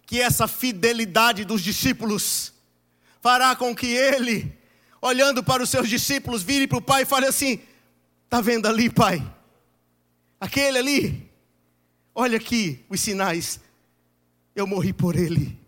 que 0.06 0.20
essa 0.20 0.46
fidelidade 0.46 1.44
dos 1.44 1.62
discípulos 1.62 2.52
fará 3.22 3.56
com 3.56 3.74
que 3.74 3.86
ele, 3.86 4.54
olhando 5.00 5.42
para 5.42 5.62
os 5.62 5.70
seus 5.70 5.88
discípulos, 5.88 6.42
vire 6.42 6.66
para 6.66 6.78
o 6.78 6.82
Pai 6.82 7.02
e 7.02 7.06
fale 7.06 7.26
assim: 7.26 7.60
Está 8.24 8.42
vendo 8.42 8.66
ali, 8.66 8.90
Pai? 8.90 9.22
Aquele 10.38 10.76
ali, 10.76 11.30
olha 12.14 12.36
aqui 12.36 12.84
os 12.90 13.00
sinais. 13.00 13.58
Eu 14.54 14.66
morri 14.66 14.92
por 14.92 15.16
ele. 15.16 15.58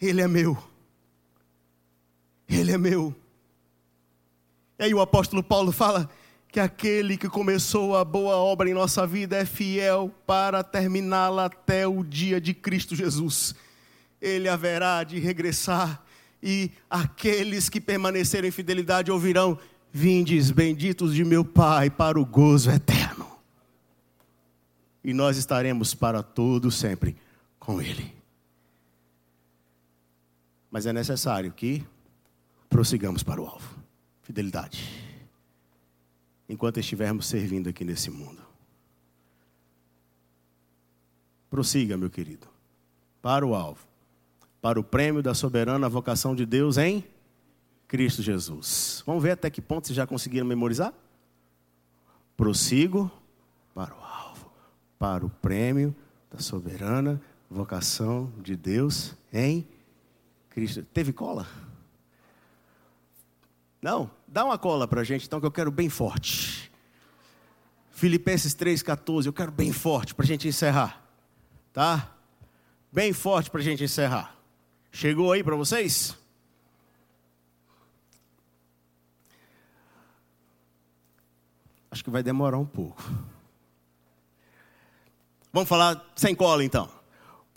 Ele 0.00 0.20
é 0.20 0.28
meu. 0.28 0.56
Ele 2.48 2.72
é 2.72 2.78
meu. 2.78 3.14
E 4.78 4.84
aí 4.84 4.94
o 4.94 5.00
apóstolo 5.00 5.42
Paulo 5.42 5.72
fala 5.72 6.08
que 6.50 6.58
aquele 6.58 7.16
que 7.16 7.28
começou 7.28 7.96
a 7.96 8.04
boa 8.04 8.36
obra 8.36 8.68
em 8.68 8.74
nossa 8.74 9.06
vida 9.06 9.36
é 9.36 9.44
fiel 9.44 10.12
para 10.26 10.62
terminá-la 10.64 11.46
até 11.46 11.86
o 11.86 12.02
dia 12.02 12.40
de 12.40 12.54
Cristo 12.54 12.96
Jesus. 12.96 13.54
Ele 14.20 14.48
haverá 14.48 15.04
de 15.04 15.18
regressar 15.18 16.02
e 16.42 16.70
aqueles 16.88 17.68
que 17.68 17.80
permanecerem 17.80 18.48
em 18.48 18.52
fidelidade 18.52 19.10
ouvirão: 19.10 19.58
Vindes, 19.92 20.50
benditos 20.50 21.14
de 21.14 21.24
meu 21.24 21.44
Pai, 21.44 21.90
para 21.90 22.18
o 22.18 22.24
gozo 22.24 22.70
eterno. 22.70 23.26
E 25.04 25.12
nós 25.12 25.36
estaremos 25.36 25.94
para 25.94 26.22
todo 26.22 26.70
sempre 26.70 27.16
com 27.68 27.82
Ele. 27.82 28.14
Mas 30.70 30.86
é 30.86 30.92
necessário 30.92 31.52
que 31.52 31.86
prossigamos 32.66 33.22
para 33.22 33.42
o 33.42 33.46
alvo. 33.46 33.78
Fidelidade. 34.22 34.82
Enquanto 36.48 36.80
estivermos 36.80 37.26
servindo 37.26 37.68
aqui 37.68 37.84
nesse 37.84 38.10
mundo. 38.10 38.40
Prossiga, 41.50 41.98
meu 41.98 42.08
querido. 42.08 42.46
Para 43.20 43.46
o 43.46 43.54
alvo. 43.54 43.86
Para 44.62 44.80
o 44.80 44.82
prêmio 44.82 45.22
da 45.22 45.34
soberana 45.34 45.90
vocação 45.90 46.34
de 46.34 46.46
Deus 46.46 46.78
em 46.78 47.04
Cristo 47.86 48.22
Jesus. 48.22 49.02
Vamos 49.04 49.22
ver 49.22 49.32
até 49.32 49.50
que 49.50 49.60
ponto 49.60 49.88
vocês 49.88 49.96
já 49.96 50.06
conseguiram 50.06 50.46
memorizar? 50.46 50.94
Prossigo 52.34 53.10
para 53.74 53.94
o 53.94 54.02
alvo. 54.02 54.50
Para 54.98 55.26
o 55.26 55.28
prêmio 55.28 55.94
da 56.30 56.38
soberana 56.38 57.20
vocação 57.50 58.32
de 58.38 58.56
Deus 58.56 59.14
em 59.32 59.66
Cristo. 60.50 60.82
Teve 60.92 61.12
cola? 61.12 61.46
Não? 63.80 64.10
Dá 64.26 64.44
uma 64.44 64.58
cola 64.58 64.86
para 64.86 65.00
a 65.00 65.04
gente, 65.04 65.26
então, 65.26 65.40
que 65.40 65.46
eu 65.46 65.50
quero 65.50 65.70
bem 65.70 65.88
forte. 65.88 66.70
Filipenses 67.90 68.54
3,14, 68.54 69.26
eu 69.26 69.32
quero 69.32 69.50
bem 69.50 69.72
forte 69.72 70.14
para 70.14 70.24
a 70.24 70.26
gente 70.26 70.46
encerrar. 70.46 71.02
Tá? 71.72 72.12
Bem 72.92 73.12
forte 73.12 73.50
para 73.50 73.60
a 73.60 73.64
gente 73.64 73.82
encerrar. 73.82 74.36
Chegou 74.92 75.32
aí 75.32 75.42
para 75.42 75.56
vocês? 75.56 76.16
Acho 81.90 82.04
que 82.04 82.10
vai 82.10 82.22
demorar 82.22 82.58
um 82.58 82.66
pouco. 82.66 83.02
Vamos 85.52 85.68
falar 85.68 86.04
sem 86.14 86.34
cola 86.34 86.62
então. 86.64 86.97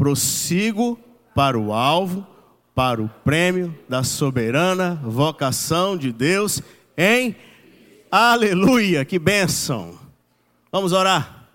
Prossigo 0.01 0.99
para 1.35 1.59
o 1.59 1.71
alvo 1.71 2.25
para 2.73 2.99
o 2.99 3.07
prêmio 3.23 3.77
da 3.87 4.03
soberana 4.03 4.99
vocação 5.03 5.95
de 5.95 6.11
Deus 6.11 6.59
em 6.97 7.35
Aleluia, 8.09 9.05
que 9.05 9.19
bênção. 9.19 9.99
Vamos 10.71 10.91
orar. 10.91 11.45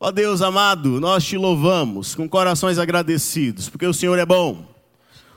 Ó 0.00 0.10
Deus 0.10 0.40
amado, 0.40 0.98
nós 0.98 1.22
te 1.26 1.36
louvamos 1.36 2.14
com 2.14 2.26
corações 2.26 2.78
agradecidos, 2.78 3.68
porque 3.68 3.86
o 3.86 3.92
Senhor 3.92 4.18
é 4.18 4.24
bom. 4.24 4.64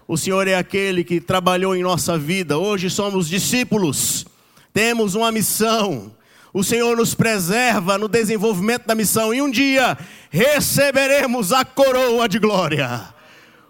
O 0.07 0.15
Senhor 0.15 0.47
é 0.47 0.55
aquele 0.55 1.03
que 1.03 1.19
trabalhou 1.19 1.75
em 1.75 1.83
nossa 1.83 2.17
vida. 2.17 2.57
Hoje 2.57 2.89
somos 2.89 3.27
discípulos, 3.27 4.25
temos 4.71 5.13
uma 5.13 5.29
missão. 5.29 6.15
O 6.53 6.63
Senhor 6.63 6.97
nos 6.97 7.13
preserva 7.13 7.97
no 7.97 8.07
desenvolvimento 8.07 8.87
da 8.87 8.95
missão 8.95 9.33
e 9.33 9.41
um 9.41 9.49
dia 9.49 9.97
receberemos 10.29 11.53
a 11.53 11.63
coroa 11.63 12.27
de 12.27 12.39
glória. 12.39 13.13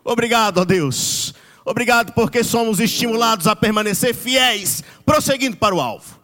Obrigado, 0.03 0.59
ó 0.59 0.65
Deus. 0.65 1.33
Obrigado 1.65 2.13
porque 2.13 2.43
somos 2.43 2.79
estimulados 2.79 3.47
a 3.47 3.55
permanecer 3.55 4.15
fiéis, 4.15 4.83
prosseguindo 5.05 5.57
para 5.57 5.75
o 5.75 5.81
alvo. 5.81 6.19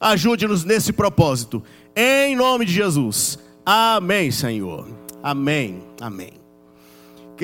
Ajude-nos 0.00 0.64
nesse 0.64 0.92
propósito. 0.92 1.62
Em 1.94 2.34
nome 2.34 2.64
de 2.64 2.72
Jesus. 2.72 3.38
Amém, 3.64 4.30
Senhor. 4.30 4.88
Amém. 5.22 5.82
Amém. 6.00 6.39